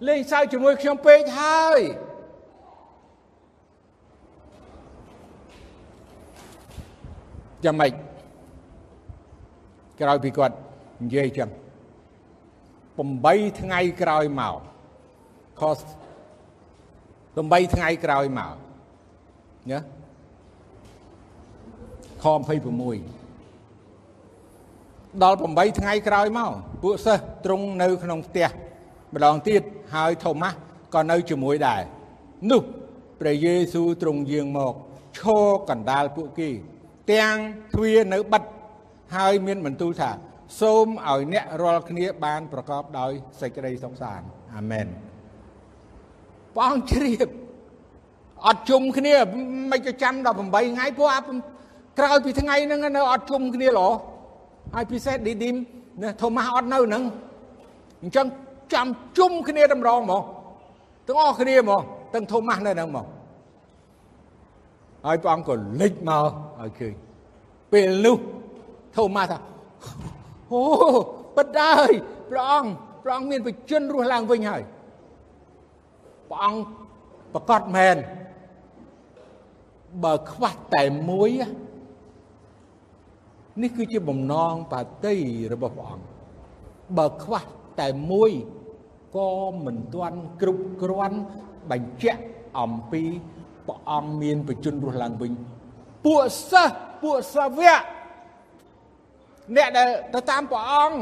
[0.08, 1.80] លេងសើចជាមួយខ្ញុំពេកហើយ
[7.64, 7.92] យ៉ាងម៉េច
[10.00, 10.54] ក្រោយពីគាត់
[11.02, 11.48] និយាយចឹង
[12.98, 13.00] 8
[13.60, 14.58] ថ្ងៃក្រោយមក
[15.60, 15.78] ខុស
[17.36, 18.54] 8ថ្ងៃក្រោយមក
[19.70, 19.78] ណា
[22.22, 22.32] ខ26
[25.22, 28.48] ដល់8ថ្ងៃក្រោយមកពួកសិស្សទ្រង់នៅក្នុងផ្ទះ
[29.14, 29.62] ម្ដងទៀត
[29.94, 30.56] ហើយថូម៉ាស់
[30.94, 31.82] ក៏នៅជាមួយដែរ
[32.50, 32.62] នោះ
[33.20, 34.74] ព្រះយេស៊ូវទ្រង់យាងមក
[35.18, 36.50] ឈរកណ្ដាលពួកគេ
[37.12, 37.36] ទាំង
[37.74, 38.42] ទ្វារនៅបិទ
[39.16, 40.10] ហើយមានបន្ទូលថា
[40.60, 44.26] សូមឲ្យអ្នករាល់គ្នាបានប្រកបដោយសេចក្តីសុខសាន្ត
[44.56, 44.86] អាមែន
[46.54, 47.28] ព្រះអង្គជ្រាប
[48.46, 49.14] អត់ជុំគ្នា
[49.70, 50.40] មិនក៏ចាំដល់8
[50.74, 51.22] ថ្ងៃព្រោះអា
[51.98, 53.88] ក្រោយពីថ្ងៃហ្នឹងនៅអត់ជុំគ្នាឡោ
[54.74, 55.56] ហើយពិសេសឌីឌីម
[56.02, 57.02] ណាថូម៉ាស់អត់នៅហ្នឹង
[58.02, 58.26] អញ្ចឹង
[58.74, 58.86] ចាំ
[59.18, 60.22] ជុំគ្នាតម្រងហ្មង
[61.06, 61.80] ទាំងអស់គ្នាហ្មង
[62.14, 63.06] ទាំងថូម៉ាស់នៅហ្នឹងហ្មង
[65.06, 66.22] ហើយព្រះអង្គក៏លេចមក
[66.60, 66.94] ឲ្យឃើញ
[67.72, 68.16] ពេលនោះ
[68.96, 69.38] ថូម៉ាស់ថា
[70.52, 70.62] អូ
[71.36, 71.90] ពិតដែរ
[72.30, 72.70] ព្រះអង្គ
[73.02, 74.62] ព្រះអង្គមានបជនរស់ឡើងវិញហើយ
[76.30, 76.60] ព្រះអង្គ
[77.34, 77.96] ប្រកាសមែន
[80.04, 81.30] បើខ្វះតែមួយ
[83.62, 85.16] នេះគឺជាបំណងបាតី
[85.52, 86.06] របស់ព្រះអង្គ
[86.98, 87.42] បើខ្វះ
[87.80, 88.30] តែមួយ
[89.16, 89.30] ក៏
[89.64, 91.18] មិនទាន់គ្រប់គ្រាន់
[91.70, 92.22] បញ្ជាក់
[92.60, 93.02] អំពី
[93.66, 95.32] ព្រះអង្គមានបជនរស់ឡើងវិញ
[96.06, 97.80] ពួកសិស្សពួកសាវក
[99.56, 100.98] អ្នកដែលទៅតាមព្រះអង្គ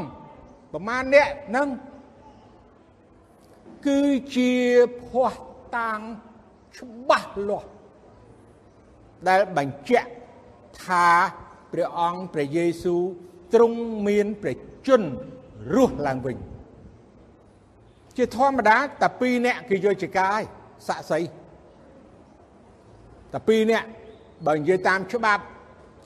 [0.73, 1.67] ប្រមាណអ្នកនឹង
[3.87, 4.01] គឺ
[4.35, 4.51] ជា
[5.03, 5.43] ភ័ស្តុ
[5.77, 5.99] តាង
[6.77, 7.69] ច្បាស់លាស់
[9.27, 10.09] ដែលបញ្ជាក់
[10.83, 11.07] ថា
[11.71, 13.01] ព្រះអង្គព្រះយេស៊ូវ
[13.53, 15.09] ទ្រង់មានព្រះជន្ម
[15.75, 16.37] រស់ឡើងវិញ
[18.17, 20.41] ជាធម្មតាតែ2នាក់គេយកជាកាយ
[20.87, 21.19] សាក់សី
[23.33, 23.87] តែ2នាក់
[24.47, 25.43] បើនិយាយតាមច្បាប់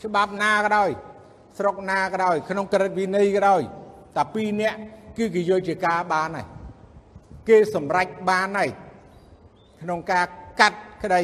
[0.04, 0.90] ច្បាប់ណាក៏ដោយ
[1.58, 3.62] ស្រុកណាក៏ដោយក្នុងក្រឹតវិន័យក៏ដោយ
[4.18, 4.78] តែ2នាក់
[5.18, 6.46] គឺគេយកជាការបានហើយ
[7.50, 8.70] គេសម្រេចបានហើយ
[9.82, 10.26] ក្នុងការ
[10.60, 11.22] កាត់ក្តី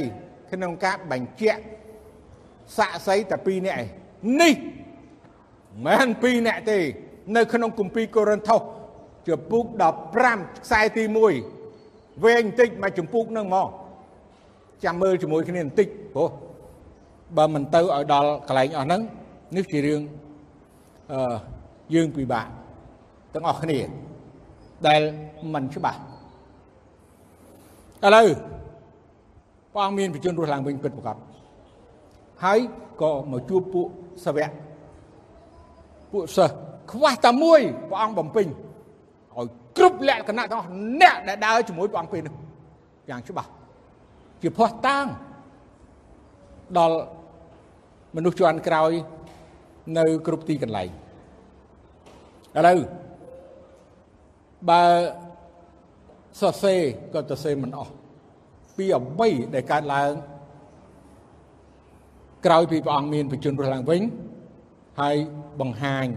[0.51, 1.61] ក្នុងការបញ្ជាក់
[2.77, 3.87] សាក់សីតែ2នាក់ឯង
[4.41, 4.53] នេះ
[5.85, 6.79] មិនពីរអ្នកទេ
[7.35, 8.61] នៅ ក្នុងគម្ពីរកូរិនថូស
[9.27, 9.65] ជំពូក
[10.13, 11.03] 15ខ្សែទី
[11.63, 13.69] 1វែងបន្តិចមកជំពូកនឹងមក
[14.83, 16.29] ចាំមើលជាមួយគ្នាបន្តិចព្រោះ
[17.37, 19.01] បើមិនទៅឲ្យដល់កន្លែងអស់ហ្នឹង
[19.55, 20.01] នេះជារឿង
[21.11, 21.35] អឺ
[21.93, 22.47] យើងពិបាក
[23.33, 23.79] ទាំងអស់គ្នា
[24.87, 25.01] ដែល
[25.53, 25.99] មិនច្បាស់
[28.05, 28.27] ឥឡូវ
[29.73, 31.17] ព្រះអង្គមានបញ្ជនរស់ឡើងវិញពិតប្រាកដ
[32.43, 32.59] ហើយ
[33.01, 33.87] ក៏មកជួបពួក
[34.25, 34.51] សាវក
[36.11, 36.55] ពួកសិស្ស
[36.91, 40.69] ខ្វះតែមួយព្រះអង្គបំពេញឲ្យគ្រប់លក្ខណៈទាំងអស់
[41.01, 42.33] អ្នកដែលដើរជាមួយព្រះអង្គពេលនេះ
[43.09, 43.49] យ៉ាងច្បាស់
[44.41, 45.05] ជាភ័ស្តុតាង
[46.77, 46.97] ដល់
[48.15, 48.91] មនុស្សជាន់ក្រោយ
[49.97, 50.89] នៅគ្រប់ទីកន្លែង
[52.57, 52.79] ឥឡូវ
[54.69, 54.83] បើ
[56.39, 56.81] សរសេរ
[57.13, 57.93] ក៏សរសេរមិនអស់
[58.77, 60.11] ពីអ្វីដែលកើតឡើង
[62.45, 64.01] ក្រោយពីព្រះអង្គមានបញ្ជនរស់ឡើងវិញ
[65.01, 65.15] ហើយ
[65.59, 66.07] បង្ហាញ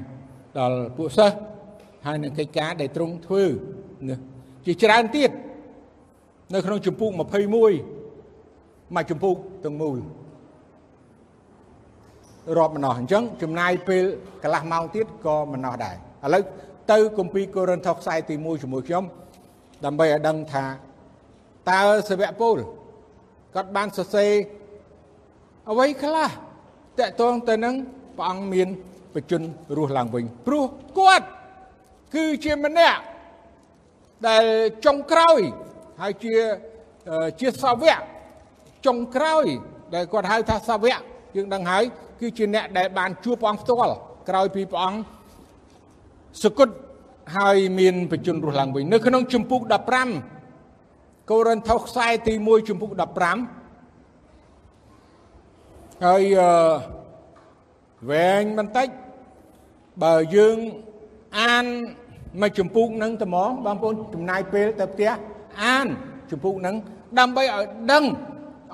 [0.58, 1.36] ដល់ពួកសិស្ស
[2.06, 3.44] ហើយនឹងកិច្ចការដែលទ្រង់ធ្វើ
[4.66, 5.30] ជាច្រើនទៀត
[6.54, 7.18] នៅក្នុងចម្ពោះ21
[8.96, 9.98] មកចម្ពោះទាំងមូល
[12.59, 14.05] រាប់ម្ដងអញ្ចឹងចំណាយពេល
[14.42, 16.42] កន្លះម៉ោងទៀតក៏មិនណោះដែរឥឡូវ
[16.92, 19.05] ទៅគម្ពីរកូរិនថូសខ្សែទី1ជាមួយខ្ញុំ
[19.84, 20.64] ដើម្បីឲ្យដឹងថា
[21.70, 22.59] តើសាវកពូល
[23.55, 24.32] គាត់បានសរសេរ
[25.70, 26.28] អ្វីខ្លះ
[26.98, 27.74] តកតងទៅនឹង
[28.16, 28.68] ព្រះអង្គមាន
[29.14, 29.42] បជន
[29.76, 30.64] រស់ឡើងវិញព្រោះ
[30.98, 31.26] គាត់
[32.14, 33.01] គឺជាម្នាក់
[34.28, 34.44] ដែល
[34.84, 35.40] ចុងក្រោយ
[36.03, 36.34] ហើយជា
[37.40, 38.01] ជាសាវក
[38.86, 39.46] ចុងក្រោយ
[39.94, 41.01] ដែលគាត់ហៅថាសាវក
[41.36, 41.84] យើងដឹងហើយ
[42.20, 43.94] គឺជាអ្នកដែលបានជួបព្រះអង្គផ្ទាល់
[44.28, 45.00] ក្រោយពីព្រះអង្គ
[46.42, 46.68] សគុត
[47.36, 49.60] ហើយមានបជនរស់ឡើងវិញនៅក្នុងជំពូក
[50.46, 52.90] 15កូរិនថូសខ្សែទី1ជំពូក
[54.08, 56.22] 15ហើយ
[58.10, 58.88] វែងបន្តិច
[60.02, 60.58] បើយើង
[61.38, 61.64] អាន
[62.42, 65.10] មកចម្ពោះនឹងត្មងបងប្អូនចំណាយពេលទៅផ្ទះ
[65.62, 65.86] អាន
[66.30, 66.74] ចម្ពោះនឹង
[67.18, 68.04] ដើម្បីឲ្យដឹង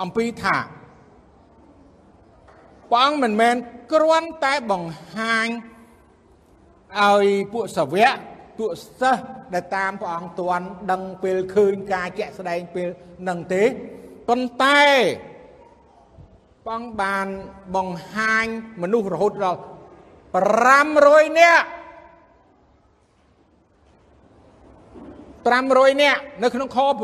[0.03, 0.57] អំពីថា
[2.91, 3.57] ព្រះអង្គមិនមែន
[3.93, 5.49] គ្រាន់តែបង្ហាញ
[7.01, 8.17] ឲ្យពួកសាវក
[8.59, 8.71] ពួក
[9.01, 9.23] សិស្ស
[9.55, 12.89] ដែលតាមព្រះអង្គទាន់ដឹងពេលឃើញការជាក់ស្ដែងពេល
[13.29, 13.65] នឹងទេ
[14.29, 14.83] ប៉ុន្តែ
[16.69, 17.27] បងបាន
[17.77, 18.47] បង្ហាញ
[18.83, 19.61] មនុស្សរហូតដល់
[20.45, 21.67] 500នាក់
[25.47, 27.03] 500នាក់នៅក្នុងខ6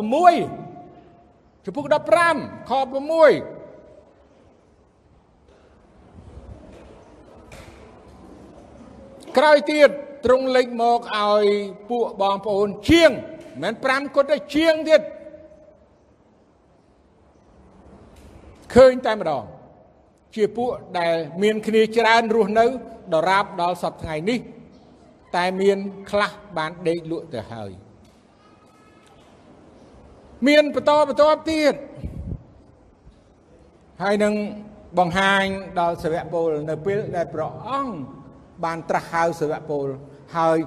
[1.65, 1.85] ចំពុក
[2.27, 3.62] 15ខ6
[9.39, 9.91] ក្រោយទៀត
[10.25, 11.45] ទ្រង់លេចមកឲ្យ
[11.91, 13.11] ពួកបងប្អូនជាង
[13.63, 15.03] មិន5គត់ទេជាងទៀត
[18.75, 19.45] ឃើញតែម្ដង
[20.35, 22.67] ជាពួកដែលមានគ្នាច្រើនរស់នៅ
[23.15, 24.41] ដរាបដល់សប្តាហ៍នេះ
[25.37, 25.79] តែមាន
[26.11, 27.71] ខ្លះបានដេកលក់ទៅហើយ
[30.47, 31.75] មានបន្តបន្តទៀត
[34.03, 34.35] ហើយនឹង
[34.99, 35.45] បង្ហាញ
[35.81, 37.95] ដល់សាវកពលនៅពេលដែលព្រះអង្គ
[38.65, 39.87] បានត្រាស់ហៅសាវកពល
[40.37, 40.59] ហើយ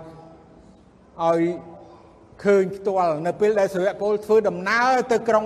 [1.24, 1.42] ឲ្យ
[2.44, 5.46] ឃើញផ្ទាល់នៅពេលដែលសាវកពលធ្វើដំណើរទៅក្រុង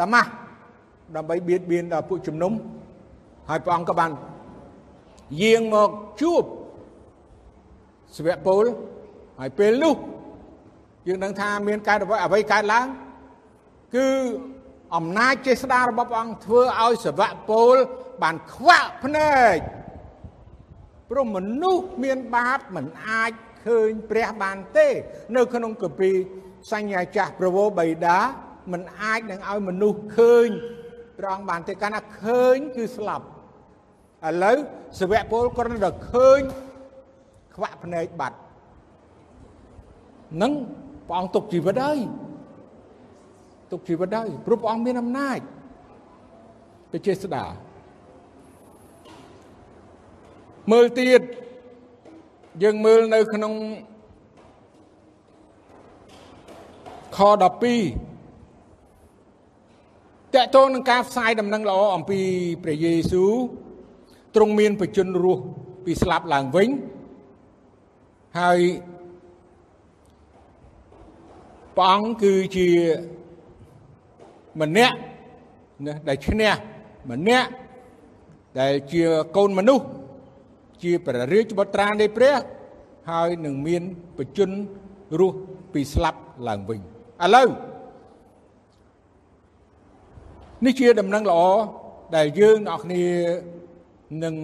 [0.00, 0.30] ដាម៉ាស់
[1.16, 2.52] ដើម្បីបៀតបៀនដល់ពួកជំនុំ
[3.48, 4.10] ហើយព្រះអង្គក៏បាន
[5.42, 5.90] យាងមក
[6.20, 6.42] ជួប
[8.16, 8.64] សាវកពល
[9.40, 9.96] ហើយពេលនោះ
[11.06, 12.86] យើងដឹងថាមានកើតអ្វីកើតឡើង
[13.96, 14.06] គឺ
[14.96, 17.74] អំណាចចេស្តារបស់ព្រះអង្គធ្វើឲ្យសាវកពល
[18.22, 19.56] បានខ្វាក់ភ្នែក
[21.10, 23.32] ព្រោះមនុស្សមានបាបមិនអាច
[23.66, 24.88] ឃើញព្រះបានទេ
[25.36, 26.16] នៅ ក្នុងគម្ពីរ
[26.72, 28.18] សញ្ញាចាស់ប្រវោបៃតា
[28.72, 30.48] មិនអាចនឹងឲ្យមនុស្សឃើញ
[31.18, 33.26] ព្រះអង្គបានទេកាលណាឃើញគឺស្លាប់
[34.28, 34.56] ឥឡូវ
[35.00, 36.40] សាវកពលគ្រាន់តែឃើញ
[37.54, 38.38] ខ្វាក់ភ្នែកបាត់
[40.42, 40.52] នឹង
[41.08, 41.98] ព្រះអង្គទុកជីវិតហើយ
[43.72, 45.38] ទុកជីវិតហើយព្រោះព្រះអង្គមានអំណាច
[46.92, 47.44] ទៅចេស្តា
[50.72, 51.22] មើលទៀត
[52.62, 53.52] យើងមើលនៅក្នុង
[57.16, 57.42] ខ12
[60.34, 62.20] តកតងនឹងការផ្សាយដំណឹងល្អអំពី
[62.62, 63.32] ព្រះយេស៊ូវ
[64.34, 65.42] ទ្រង់មានបជនរស់
[65.84, 66.68] ពីស្លាប់ឡើងវិញ
[68.38, 68.60] ហើយ
[71.76, 72.68] ព្រះអង្គគឺជា
[74.60, 74.96] ម្នាក់
[75.86, 76.52] ណាដែលឈ្នះ
[77.10, 77.48] ម្នាក់
[78.60, 79.02] ដែលជា
[79.36, 79.86] កូនមនុស្ស
[80.82, 82.38] ជាព្រះរាជបុត្រានៃព្រះ
[83.10, 83.82] ហើយនឹងមាន
[84.18, 84.50] បជន
[85.20, 85.38] រស់
[85.72, 87.48] ពីស្លាប់ឡើងវិញឥឡូវ
[90.64, 91.40] នេះជាដំណឹងល្អ
[92.16, 93.04] ដែលយើងអ្នកគ្នា
[94.24, 94.34] នឹង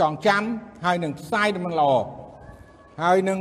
[0.00, 0.42] ចងចាំ
[0.84, 1.92] ហើយនឹងផ្សាយដំណឹងល្អ
[3.02, 3.40] ហើយនឹង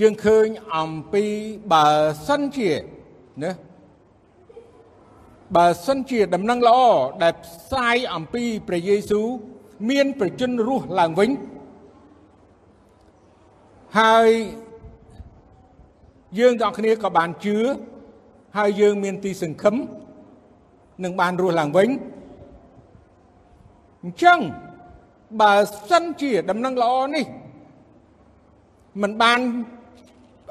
[0.00, 0.46] យើងឃើញ
[0.76, 1.24] អំពី
[1.72, 1.86] បើ
[2.26, 2.70] សិនជា
[3.44, 3.52] ណា
[5.56, 6.78] បើសិនជាដំណឹងល្អ
[7.22, 9.28] ដែលផ្សាយអំពីព្រះយេស៊ូវ
[9.90, 11.30] មានប្រជជនរស់ឡើងវិញ
[13.98, 14.28] ហើយ
[16.38, 17.56] យើងទាំងគ្នាក៏បានជឿ
[18.58, 19.74] ហើយយើងមានទីសង្ឃឹម
[21.04, 21.88] នឹងបានរស់ឡើងវិញ
[24.02, 24.38] អញ្ចឹង
[25.40, 25.54] បើ
[25.90, 27.24] សិនជាដំណឹងល្អនេះ
[29.02, 29.40] มันបាន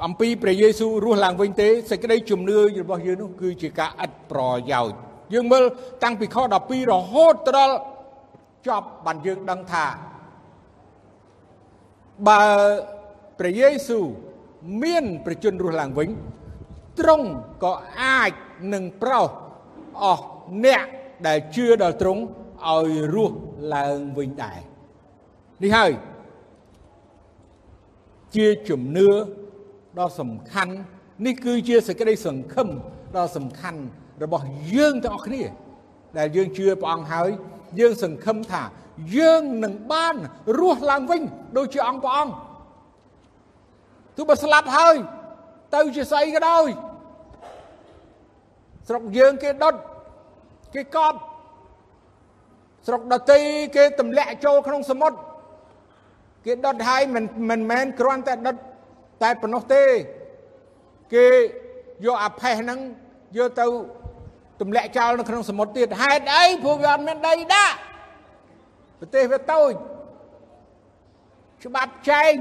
[0.05, 4.97] អំពីព្រះយេស៊ូវរស់ឡើងវិញទេសេចក្តីជំនឿរបស់យើងនោះគឺជាការឥតប្រយោជន៍
[5.33, 5.63] យើងមើល
[6.03, 7.75] តាំងពីខ12រហូតដល់
[8.67, 9.85] ចប់បានយើងដឹងថា
[12.27, 12.41] បើ
[13.39, 14.05] ព្រះយេស៊ូវ
[14.83, 16.09] មានប្រជជនរស់ឡើងវិញ
[16.99, 17.27] ទ្រង់
[17.63, 18.31] ក៏អាច
[18.73, 19.29] នឹងប្រោស
[20.03, 20.25] អស់
[20.65, 20.83] អ្នក
[21.27, 22.21] ដែលជឿដល់ទ្រង់
[22.69, 23.37] ឲ្យរស់
[23.75, 24.59] ឡើងវិញដែរ
[25.63, 25.91] នេះហើយ
[28.35, 29.09] ជាជំនឿ
[29.99, 30.73] ដ៏សំខាន់
[31.25, 32.67] នេះគឺជាសេចក្តីសង្ឃឹម
[33.17, 33.81] ដ៏សំខាន់
[34.23, 34.45] របស់
[34.75, 35.43] យើងទាំងអស់គ្នា
[36.17, 37.29] ដែលយើងជឿព្រះអង្គហើយ
[37.79, 38.63] យើងសង្ឃឹមថា
[39.17, 40.15] យើងនឹងបាន
[40.59, 41.21] រស់ឡើងវិញ
[41.57, 42.33] ដូចជាអង្គព្រះអង្គ
[44.15, 44.95] ទោះបើស្លាប់ហើយ
[45.75, 46.67] ទៅជាស្អីក៏ដោយ
[48.87, 49.75] ស្រុកយើងគេដុត
[50.73, 51.19] គេកប់
[52.87, 53.39] ស្រុកដតី
[53.75, 55.17] គេទម្លាក់ចូលក្នុងសមុទ្រ
[56.45, 58.55] គេដុតហើយមិនមិនមែនគ្រាន់តែដុត
[59.23, 59.83] តែប៉ុណ្ណោះទេ
[61.13, 61.27] គេ
[62.05, 62.79] យកអាផេះហ្នឹង
[63.37, 63.65] យកទៅ
[64.61, 67.75] ទម្លាក់ចោលនៅក្នុងសមុទ្រទៀតហេតុអីព្រោះវាអត់មានដីដាក់
[68.99, 69.71] ប្រទេសវាតូច
[71.63, 72.33] ច្បាប់ចែង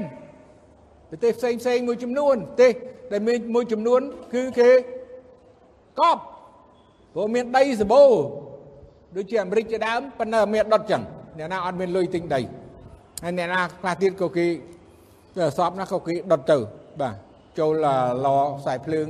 [1.09, 2.73] ប្រទេសផ្សេងផ្សេងមួយចំនួនប្រទេស
[3.11, 4.01] ដែលមានមួយចំនួន
[4.33, 4.69] គឺគេ
[5.99, 6.21] កប់
[7.13, 8.11] ព្រោះមានដីសម្បូរ
[9.15, 11.01] ដូចជាអាមេរិកជាដើមប៉ុន្តែមានដុតចឹង
[11.37, 12.41] អ្នកណាអត់មានលុយទិញដី
[13.23, 14.47] ហើយអ្នកណាខ្លះទៀតក៏គេ
[15.57, 16.57] សពណាក៏គេដុតទៅ
[17.01, 17.15] បាទ
[17.59, 17.73] ចូល
[18.25, 18.27] ឡ
[18.59, 19.07] ខ្សែភ្លើង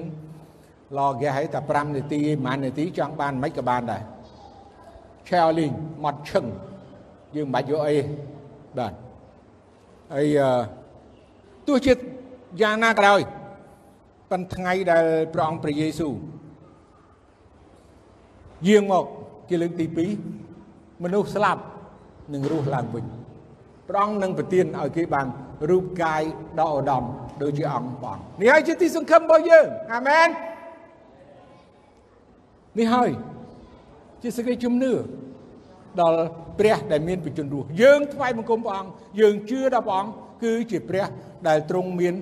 [0.97, 4.01] ឡហ្គាសឲ្យតែ5នាទីប្រហែលនាទីចង់បានមិនក៏បានដែរ
[5.29, 5.71] ឆែលីង
[6.03, 6.45] មកឈឹង
[7.35, 7.97] យើងមិនបាច់យកអី
[8.77, 8.93] បាទ
[10.13, 10.37] ហើយ
[11.67, 11.93] ទោះជា
[12.61, 13.21] យ៉ាងណាក៏ដោយ
[14.31, 16.13] ប៉ុន្តែថ្ងៃដែលព្រះអង្គព្រះយេស៊ូវ
[18.67, 19.05] យាងមក
[19.49, 19.85] ជាលើកទី
[20.45, 21.61] 2មនុស្សស្លាប់
[22.33, 23.05] នឹងរស់ឡើងវិញ
[23.89, 25.27] ព្រះអង្គនឹងប្រទានឲ្យគេបាន
[25.69, 26.21] រូបកាយ
[26.59, 27.03] ដ៏ឧត្តម
[27.41, 30.27] ដូចជាអង្គព្រះនេះហើយជាទីសង្ឃឹមរបស់យើងអាមែន
[32.79, 33.11] នេះហើយ
[34.21, 34.93] ជាសេចក្តីជំនឿ
[36.01, 36.25] ដល់
[36.59, 40.13] ព្រះដែលមានបជនរស់យើងថ្វាយបង្គំព្រះអង្គយើងជឿដល់ព្រះអង្គ
[40.43, 41.05] គឺជាព្រះ
[41.47, 42.15] ដែលទ្រង់មាន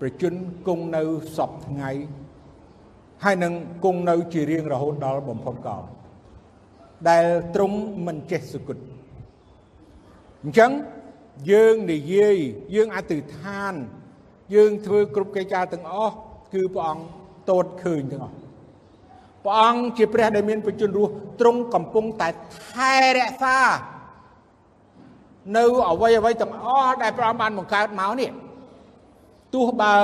[0.00, 0.32] ប្រជជន
[0.66, 1.02] គង់នៅ
[1.36, 1.90] សពថ្ងៃ
[3.24, 3.52] ហើយនឹង
[3.84, 5.82] គង់នៅជារៀងរហូតដល់បំផុតកាល
[7.10, 8.76] ដែលទ្រង់មិនចេះសុគត
[10.42, 10.72] អញ្ចឹង
[11.50, 12.36] យើងនិយាយ
[12.74, 13.74] យើងអធិដ្ឋាន
[14.54, 16.14] យើងធ្វើគ្រប់កិច្ចការទាំងអស់
[16.54, 17.04] គឺព្រះអង្គ
[17.50, 18.41] តូតឃើញទាំងអស់
[19.44, 22.28] ព្រះអង្គជាព្រះដែលមានបជនរស់ទ្រង់កំពុងតែ
[22.72, 23.58] ថែរក្សា
[25.56, 28.30] នៅអវ័យអវ័យទាំងអស់ដែលព្រះអង្គបានបង្កើតមកនេះ
[29.54, 29.94] ទោះបើ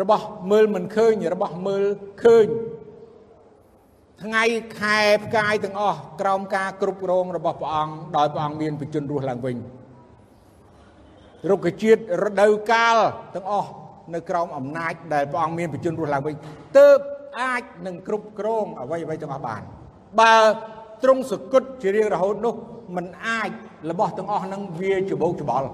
[0.00, 1.82] របស់មើលមិនឃើញរបស់មើល
[2.24, 2.46] ឃើញ
[4.22, 4.44] ថ្ងៃ
[4.80, 9.56] ខែផ្កាយទាំងអស់ក្រោមការគ្រប់គ្រងរបស់ព្រះអង្គដោយព្រះអង្គមានបជនរស់ឡើងវិញ
[11.50, 12.96] រុក្ខជាតិរដូវកាល
[13.34, 13.70] ទាំងអស់
[14.14, 16.34] នៅក្រោមអំណាចដែលព្រះអង្គមានបជនរស់ឡើងវិញ
[16.78, 16.98] ទើប
[17.40, 19.62] អាចនឹងគ្រប់គ្រងអ្វីអ្វីទាំងអស់បាន
[20.20, 20.36] បើ
[21.02, 22.54] ទ្រង់សគត់ជារៀងរហូតនោះ
[22.96, 23.50] มันអាច
[23.90, 25.68] របស់ទាំងអស់ហ្នឹងវាច្បោកច្បល់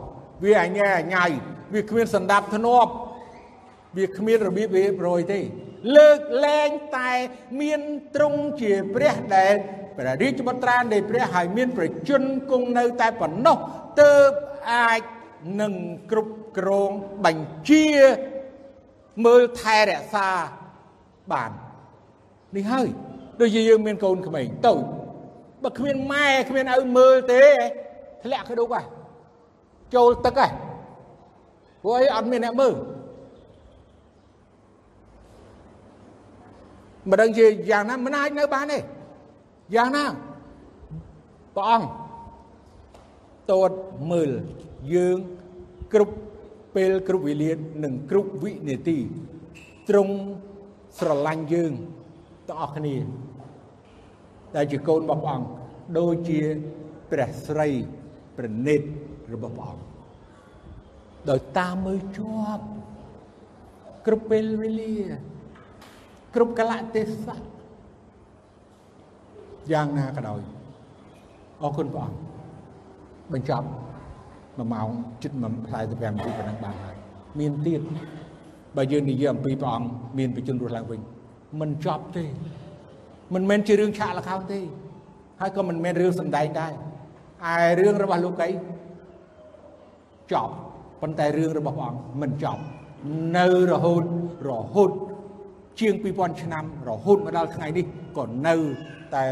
[0.44, 1.24] វាអញ្ញែអញ្ញៃ
[1.72, 2.90] វាគ្មានសន្តាប់ធ្នាប់
[3.96, 5.40] វាគ្មានរបៀបរៀបរយទេ
[5.96, 7.10] លើកលែងតែ
[7.60, 7.80] មាន
[8.14, 9.54] ទ្រង់ជាព្រះដែល
[9.96, 13.56] ព្រះរាជបុត្រានៃព្រះហើយមានប្រជជនគង់នៅតែប៉ុណ្ណោះ
[14.02, 14.30] ទើប
[14.72, 15.00] អាច
[15.60, 15.72] នឹង
[16.10, 16.90] គ្រប់គ្រង
[17.24, 17.86] បញ្ជា
[19.24, 20.30] មើលថែរក្សា
[21.32, 21.50] បាន
[22.56, 22.88] នេះហើយ
[23.40, 24.82] ដូចជាយើងមានកូនក្មេងតូច
[25.62, 27.42] បើគ្មានម៉ែគ្មានឪមើលទេ
[28.22, 28.84] ធ្លាក់ក្ដុកហ่ะ
[29.94, 30.50] ចូលទឹកហ่ะ
[31.82, 32.74] ព្រោះអីអត់មានអ្នកមើល
[37.10, 38.78] មិនដឹងជាយ៉ាងណាមិនអាចនៅបានទេ
[39.74, 40.04] យ៉ាងណា
[41.56, 41.88] ព្រះអង្គ
[43.50, 43.70] តត
[44.10, 44.30] មើល
[44.94, 45.18] យើង
[45.92, 46.16] គ្រប់
[46.74, 47.50] ពេលគ្រប់វេលា
[47.84, 48.98] និងគ្រប់វិនាទី
[49.88, 50.14] ទ្រង់
[50.98, 51.72] ស្រឡាញ់យើង
[52.48, 52.96] ទាំងអស់គ្នា
[54.56, 55.48] ដែលជាកូនរបស់ព្រះអង្គ
[55.98, 56.40] ដូចជា
[57.10, 57.68] ព្រះស្រី
[58.36, 58.80] ប្រណិត
[59.32, 59.84] របស់ព្រះអង្គ
[61.30, 62.64] ដោយតាមមើលជាប់
[64.06, 64.94] គ្រប់ពេលវេលា
[66.34, 67.40] គ្រប់កលៈទេសៈ
[69.72, 70.40] យ៉ាងណាក៏ដោយ
[71.62, 72.18] អរគុណព្រះអង្គ
[73.32, 73.66] បញ្ចប់
[74.56, 74.88] 1ម៉ោង
[75.22, 76.96] ជិត45នាទីប៉ុណ្ណឹងបានហើយ
[77.38, 77.80] មានទៀត
[78.76, 79.88] បើយើងនិយាយអំពីព្រះអង្គ
[80.18, 81.00] មានបជនរស់ឡើងវិញ
[81.60, 82.24] មិនចប់ទេ
[83.34, 84.60] មិនមែនជារឿងឆាកលខោនទេ
[85.40, 86.72] ហើយក៏មិនមែនរឿងសំដែងដែរ
[87.54, 88.48] ឯរឿងរបស់លោកី
[90.32, 90.52] ចប់
[91.02, 92.62] ប៉ុន្តែរឿងរបស់ព្រះអង្គមិនចប់
[93.36, 94.04] នៅរហូត
[94.48, 94.90] រហូត
[95.80, 97.84] ជាង2000ឆ្នាំរហូតមកដល់ថ្ងៃនេះ
[98.18, 98.54] ក៏នៅ
[99.14, 99.24] តែ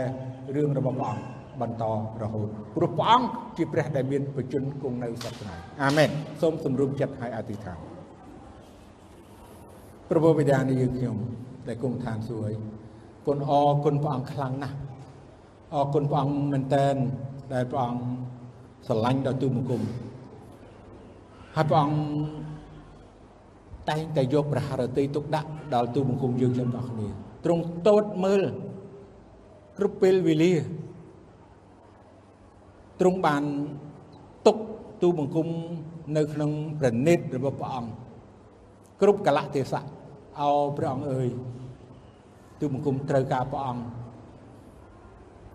[0.56, 1.84] រឿងរបស់ព្រះអង្គ បន្ត
[2.22, 7.78] រហូតព្រោះព្រះអង្គជាព្រះដែលមានបជនគង់នៅសព្វថ្ងៃអាមែនសូមសម្រុំចិត្តឲ្យអធិដ្ឋាន
[10.08, 11.16] ព្រះបិតានៃយើងខ្ញុំ
[11.68, 12.58] ដែលគង់ឋានសួគ៌
[13.26, 14.76] គុណអរគុណព្រះអង្គខ្លាំងណាស់
[15.74, 16.94] អរគុណព្រះអង្គមែនតែន
[17.54, 18.02] ដែលព្រះអង្គ
[18.86, 19.82] ស្រឡាញ់ដល់ទូបង្គំ
[21.56, 21.98] ហើយព្រះអង្គ
[23.88, 27.08] តែងតែយកព្រះハរតីទុកដាក់ដល់ទូបង្គំយើងខ្ញុំទាំងគ្នា
[27.44, 28.42] ទ្រង់តូតមើល
[29.78, 30.52] គ្រប់ពេលវេលា
[33.00, 33.42] ទ្រង់បាន
[34.46, 34.56] ទុក
[35.02, 35.48] ទូបង្គំ
[36.16, 37.90] នៅក្នុងប្រណិតរបស់ព្រះអង្គ
[39.00, 39.86] គ្រប់កលៈទេសៈ
[40.40, 41.28] អោព្រះអង្គអើយ
[42.60, 43.84] ទូបង្គំត្រូវការព្រះអង្គ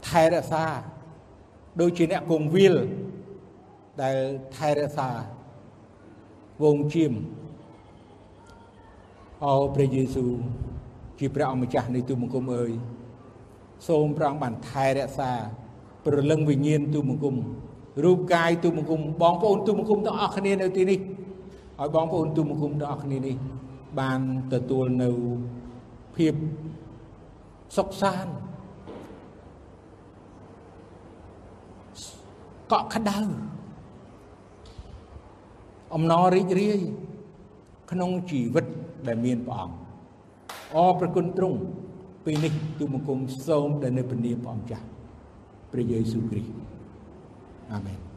[0.08, 0.66] ថែរក្សា
[1.82, 2.76] ដូចជាអ្នកគង់វិល
[4.02, 4.18] ដែល
[4.56, 5.10] ថែរក្សា
[6.64, 7.14] វងជៀម
[9.46, 10.32] អោព្រះយេស៊ូវ
[11.20, 12.72] ជាព្រះអម្ចាស់នៃទូបង្គំអើយ
[13.88, 15.32] សូមព្រះអង្គបានថែរក្សា
[16.06, 17.36] ព្រលឹងវិញ្ញាណទូបង្គំ
[18.04, 21.00] រូបកាយទូបង្គំបងប្អូនទូបង្គំទាំងអស់គ្នានៅទីនេះ
[21.80, 23.36] ឲ្យបងប្អូនទូបង្គំទាំងអស់គ្នានេះ
[24.00, 24.20] បាន
[24.54, 25.10] ទទួលនៅ
[26.16, 26.34] ភាព
[27.78, 28.34] សុខសាន្ត
[32.72, 33.20] កក់ក្ដៅ
[35.96, 36.80] អំណររីករាយ
[37.92, 38.66] ក្នុងជីវិត
[39.08, 39.76] ដែលមានព្រះអង្គ
[40.76, 41.60] អរប្រគុណទ្រង់
[42.26, 44.86] ពេលនេះទូបង្គំសូមដែលនៅព្រះនាមព្រះអង្គចាស់
[45.72, 46.52] ព្រះយេស៊ូវគ្រីស្ទ
[47.74, 48.09] អាមែន